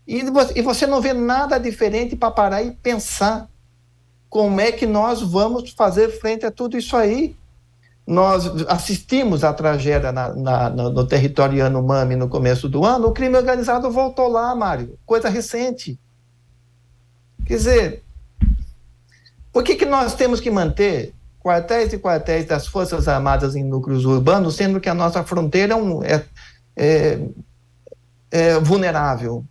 E 0.07 0.23
você 0.62 0.87
não 0.87 1.03
vê 1.03 1.12
nada 1.12 1.59
diferente 1.59 2.16
para 2.16 2.31
parar 2.31 2.62
e 2.62 2.71
pensar 2.71 3.47
como 4.31 4.59
é 4.59 4.73
que 4.73 4.87
nós 4.87 5.21
vamos 5.21 5.68
fazer 5.73 6.09
frente 6.18 6.47
a 6.47 6.51
tudo 6.51 6.79
isso 6.79 6.97
aí 6.97 7.37
nós 8.07 8.47
assistimos 8.69 9.45
à 9.45 9.53
tragédia 9.53 10.11
na, 10.11 10.35
na, 10.35 10.71
no 10.71 11.07
território 11.07 11.59
Yanomami 11.59 12.17
no 12.17 12.29
começo 12.29 12.69
do 12.69 12.85
ano, 12.85 13.09
o 13.09 13.12
crime 13.12 13.37
organizado 13.37 13.91
voltou 13.91 14.29
lá, 14.29 14.55
Mário, 14.55 14.99
coisa 15.07 15.29
recente. 15.29 15.99
Quer 17.47 17.57
dizer, 17.57 18.03
por 19.53 19.62
que, 19.62 19.77
que 19.77 19.87
nós 19.87 20.15
temos 20.15 20.41
que 20.41 20.51
manter 20.51 21.15
quartéis 21.41 21.93
e 21.93 21.99
quartéis 21.99 22.47
das 22.47 22.67
Forças 22.67 23.07
Armadas 23.07 23.55
em 23.55 23.65
núcleos 23.65 24.05
urbanos, 24.05 24.57
sendo 24.57 24.81
que 24.81 24.88
a 24.88 24.95
nossa 24.95 25.23
fronteira 25.23 25.75
é, 26.05 26.25
é, 26.77 27.21
é 28.31 28.61
vulnerável? 28.61 29.45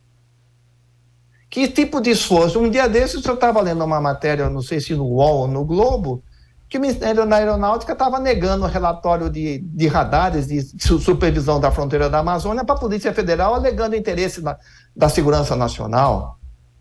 Que 1.50 1.68
tipo 1.68 2.00
de 2.00 2.12
esforço? 2.12 2.60
Um 2.60 2.70
dia 2.70 2.88
desses 2.88 3.24
eu 3.26 3.34
estava 3.34 3.62
lendo 3.62 3.84
uma 3.84 4.00
matéria, 4.00 4.50
não 4.50 4.62
sei 4.62 4.80
se 4.80 4.96
no 4.96 5.06
UOL 5.06 5.40
ou 5.40 5.48
no 5.48 5.66
Globo, 5.66 6.24
que 6.72 6.78
o 6.78 6.82
Ministério 6.82 7.28
da 7.28 7.36
Aeronáutica 7.36 7.92
estava 7.92 8.18
negando 8.18 8.64
o 8.64 8.68
relatório 8.68 9.30
de, 9.30 9.58
de 9.60 9.88
radares 9.88 10.48
de 10.48 10.62
supervisão 11.02 11.60
da 11.60 11.70
fronteira 11.70 12.10
da 12.10 12.20
Amazônia 12.20 12.64
para 12.64 12.76
a 12.76 12.80
Polícia 12.80 13.14
Federal, 13.14 13.54
alegando 13.54 13.94
interesse 13.94 14.42
da, 14.42 14.58
da 14.96 15.10
segurança 15.10 15.54
nacional. 15.54 16.40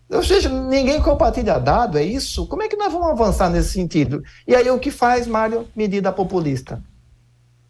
Ou 0.09 0.22
seja, 0.22 0.48
ninguém 0.48 1.03
compartilha 1.03 1.59
dado, 1.59 1.98
é 1.98 2.05
isso? 2.05 2.46
Como 2.46 2.62
é 2.62 2.68
que 2.68 2.76
nós 2.76 2.92
vamos 2.92 3.11
avançar 3.11 3.50
nesse 3.50 3.70
sentido? 3.70 4.22
E 4.46 4.55
aí 4.55 4.70
o 4.70 4.79
que 4.79 4.92
faz, 4.92 5.26
Mário? 5.26 5.66
Medida 5.74 6.12
populista. 6.12 6.81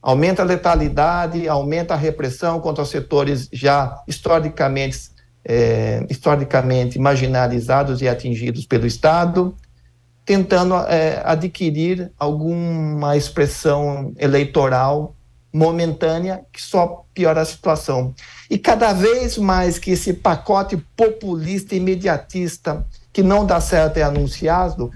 Aumenta 0.03 0.43
a 0.43 0.45
letalidade, 0.45 1.49
aumenta 1.49 1.95
a 1.95 1.97
repressão 1.97 2.61
contra 2.61 2.83
os 2.83 2.91
setores 2.91 3.49
já 3.51 3.99
historicamente, 4.07 5.11
é, 5.43 6.05
historicamente 6.11 6.99
marginalizados 6.99 8.03
e 8.03 8.09
atingidos 8.09 8.67
pelo 8.67 8.87
Estado, 8.87 9.57
tentando 10.25 10.75
é, 10.75 11.23
adquirir 11.25 12.13
alguma 12.19 13.17
expressão 13.17 14.13
eleitoral 14.19 15.15
momentânea 15.53 16.43
que 16.53 16.63
só 16.63 17.05
piora 17.13 17.41
a 17.41 17.45
situação. 17.45 18.15
E 18.49 18.59
cada 18.59 18.93
vez 18.93 19.37
mais 19.37 19.79
que 19.79 19.91
esse 19.91 20.15
pacote 20.15 20.77
populista 20.97 21.75
imediatista 21.75 22.87
que 23.13 23.23
não 23.23 23.45
dá 23.45 23.61
certo 23.61 23.97
é 23.97 24.03
anunciado, 24.03 24.91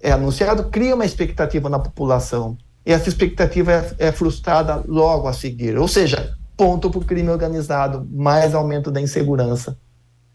é 0.00 0.12
anunciado, 0.12 0.64
cria 0.64 0.94
uma 0.94 1.04
expectativa 1.04 1.68
na 1.68 1.78
população. 1.78 2.56
E 2.86 2.92
essa 2.92 3.08
expectativa 3.08 3.72
é, 3.72 4.08
é 4.08 4.12
frustrada 4.12 4.82
logo 4.86 5.28
a 5.28 5.32
seguir. 5.32 5.76
Ou 5.76 5.88
seja, 5.88 6.34
ponto 6.56 6.90
para 6.90 7.00
o 7.00 7.04
crime 7.04 7.30
organizado, 7.30 8.06
mais 8.10 8.54
aumento 8.54 8.90
da 8.90 9.00
insegurança. 9.00 9.76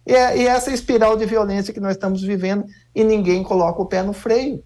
E, 0.06 0.14
é, 0.14 0.38
e 0.38 0.48
essa 0.48 0.72
espiral 0.72 1.18
de 1.18 1.26
violência 1.26 1.74
que 1.74 1.80
nós 1.80 1.92
estamos 1.92 2.22
vivendo 2.22 2.66
e 2.96 3.04
ninguém 3.04 3.44
coloca 3.44 3.82
o 3.82 3.86
pé 3.86 4.02
no 4.02 4.14
freio. 4.14 4.64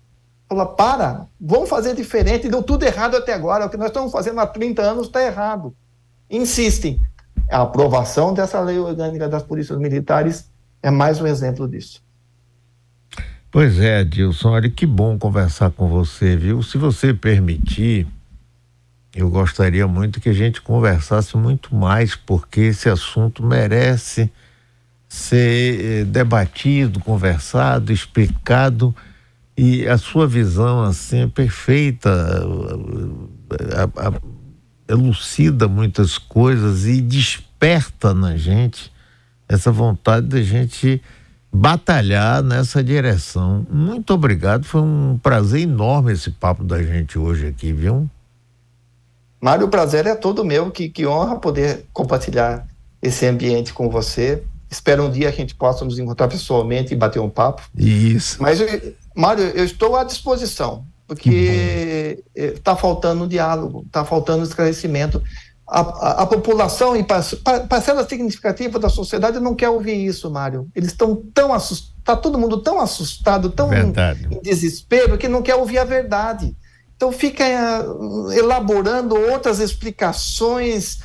Fala, 0.47 0.65
para, 0.65 1.27
vamos 1.39 1.67
fazer 1.67 1.95
diferente, 1.95 2.47
deu 2.47 2.61
tudo 2.63 2.83
errado 2.83 3.17
até 3.17 3.33
agora, 3.33 3.65
o 3.65 3.69
que 3.69 3.77
nós 3.77 3.87
estamos 3.87 4.11
fazendo 4.11 4.39
há 4.39 4.47
30 4.47 4.81
anos 4.81 5.07
está 5.07 5.23
errado. 5.23 5.75
Insistem. 6.29 7.01
A 7.49 7.61
aprovação 7.63 8.33
dessa 8.33 8.59
lei 8.59 8.77
orgânica 8.77 9.27
das 9.27 9.41
polícias 9.41 9.77
militares 9.79 10.51
é 10.83 10.91
mais 10.91 11.19
um 11.19 11.25
exemplo 11.25 11.67
disso. 11.67 12.01
Pois 13.51 13.79
é, 13.79 14.03
Dilson, 14.03 14.51
olha 14.51 14.69
que 14.69 14.85
bom 14.85 15.17
conversar 15.17 15.71
com 15.71 15.87
você, 15.87 16.35
viu? 16.35 16.61
Se 16.61 16.77
você 16.77 17.13
permitir, 17.15 18.07
eu 19.15 19.27
gostaria 19.29 19.87
muito 19.87 20.21
que 20.21 20.29
a 20.29 20.33
gente 20.33 20.61
conversasse 20.61 21.35
muito 21.35 21.73
mais, 21.73 22.15
porque 22.15 22.61
esse 22.61 22.87
assunto 22.87 23.43
merece 23.43 24.31
ser 25.09 26.01
eh, 26.01 26.03
debatido, 26.03 26.99
conversado, 26.99 27.91
explicado 27.91 28.95
e 29.57 29.85
a 29.87 29.97
sua 29.97 30.27
visão 30.27 30.83
assim 30.83 31.23
é 31.23 31.27
perfeita, 31.27 32.09
elucida 34.87 35.67
muitas 35.67 36.17
coisas 36.17 36.85
e 36.85 37.01
desperta 37.01 38.13
na 38.13 38.37
gente 38.37 38.89
essa 39.49 39.71
vontade 39.71 40.27
da 40.27 40.41
gente 40.41 41.01
batalhar 41.51 42.43
nessa 42.43 42.83
direção. 42.83 43.65
Muito 43.69 44.13
obrigado, 44.13 44.63
foi 44.63 44.81
um 44.81 45.19
prazer 45.21 45.61
enorme 45.61 46.13
esse 46.13 46.29
papo 46.29 46.63
da 46.63 46.81
gente 46.83 47.17
hoje 47.17 47.47
aqui, 47.47 47.73
viu? 47.73 48.07
Mário, 49.41 49.65
o 49.65 49.69
prazer 49.69 50.05
é 50.05 50.15
todo 50.15 50.45
meu, 50.45 50.69
que, 50.69 50.87
que 50.87 51.07
honra 51.07 51.39
poder 51.39 51.85
compartilhar 51.91 52.67
esse 53.01 53.25
ambiente 53.25 53.73
com 53.73 53.89
você. 53.89 54.43
Espero 54.69 55.03
um 55.03 55.09
dia 55.09 55.31
que 55.31 55.37
a 55.37 55.41
gente 55.41 55.55
possa 55.55 55.83
nos 55.83 55.97
encontrar 55.97 56.27
pessoalmente 56.27 56.93
e 56.93 56.97
bater 56.97 57.19
um 57.19 57.29
papo. 57.29 57.63
Isso. 57.75 58.41
Mas, 58.41 58.59
Mário, 59.15 59.43
eu 59.43 59.65
estou 59.65 59.95
à 59.95 60.03
disposição, 60.03 60.85
porque 61.07 62.23
está 62.35 62.75
faltando 62.75 63.27
diálogo, 63.27 63.83
está 63.87 64.05
faltando 64.05 64.43
esclarecimento. 64.43 65.21
A, 65.67 65.81
a, 65.81 66.11
a, 66.23 66.25
população 66.25 66.95
e 66.95 67.03
parcela 67.03 68.07
significativa 68.07 68.79
da 68.79 68.89
sociedade 68.89 69.39
não 69.39 69.53
quer 69.53 69.69
ouvir 69.69 70.03
isso, 70.03 70.29
Mário. 70.29 70.67
Eles 70.75 70.89
estão 70.89 71.15
tão 71.33 71.53
assustados, 71.53 71.99
está 71.99 72.15
todo 72.15 72.39
mundo 72.39 72.57
tão 72.61 72.79
assustado, 72.79 73.51
tão 73.51 73.71
em, 73.71 73.93
em, 74.31 74.41
desespero, 74.41 75.17
que 75.17 75.27
não 75.27 75.43
quer 75.43 75.55
ouvir 75.55 75.77
a 75.77 75.83
verdade. 75.83 76.55
Então 76.95 77.11
fica 77.11 77.45
uh, 77.85 78.31
elaborando 78.31 79.15
outras 79.15 79.59
explicações 79.59 80.99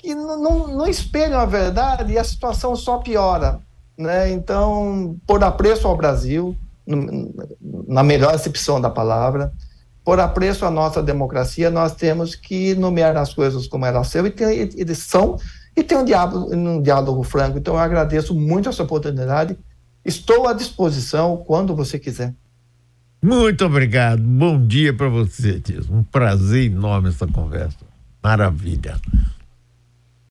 que 0.00 0.14
não, 0.14 0.66
não, 0.66 0.86
espelham 0.86 1.38
a 1.38 1.44
verdade 1.44 2.14
e 2.14 2.18
a 2.18 2.24
situação 2.24 2.74
só 2.74 2.98
piora. 2.98 3.60
Né? 3.98 4.32
Então, 4.32 5.16
por 5.26 5.44
apreço 5.44 5.86
ao 5.86 5.96
Brasil, 5.96 6.56
na 7.86 8.02
melhor 8.02 8.34
acepção 8.34 8.80
da 8.80 8.88
palavra, 8.88 9.52
por 10.02 10.18
apreço 10.18 10.64
à 10.64 10.70
nossa 10.70 11.02
democracia, 11.02 11.70
nós 11.70 11.94
temos 11.94 12.34
que 12.34 12.74
nomear 12.74 13.14
as 13.18 13.34
coisas 13.34 13.66
como 13.66 13.84
elas 13.84 14.08
são 14.08 14.26
e, 14.26 14.30
ter, 14.30 14.70
e 14.74 14.94
são 14.94 15.36
e 15.76 15.82
ter 15.82 15.96
um 15.96 16.04
diálogo, 16.04 16.54
um 16.54 16.80
diálogo 16.80 17.22
franco. 17.22 17.58
Então, 17.58 17.74
eu 17.74 17.80
agradeço 17.80 18.34
muito 18.34 18.70
essa 18.70 18.82
oportunidade. 18.82 19.58
Estou 20.02 20.48
à 20.48 20.54
disposição 20.54 21.36
quando 21.46 21.76
você 21.76 21.98
quiser. 21.98 22.34
Muito 23.22 23.66
obrigado. 23.66 24.22
Bom 24.22 24.66
dia 24.66 24.94
para 24.94 25.10
você, 25.10 25.60
Tis. 25.60 25.90
Um 25.90 26.02
prazer 26.02 26.72
enorme 26.72 27.10
essa 27.10 27.26
conversa. 27.26 27.84
Maravilha. 28.22 28.98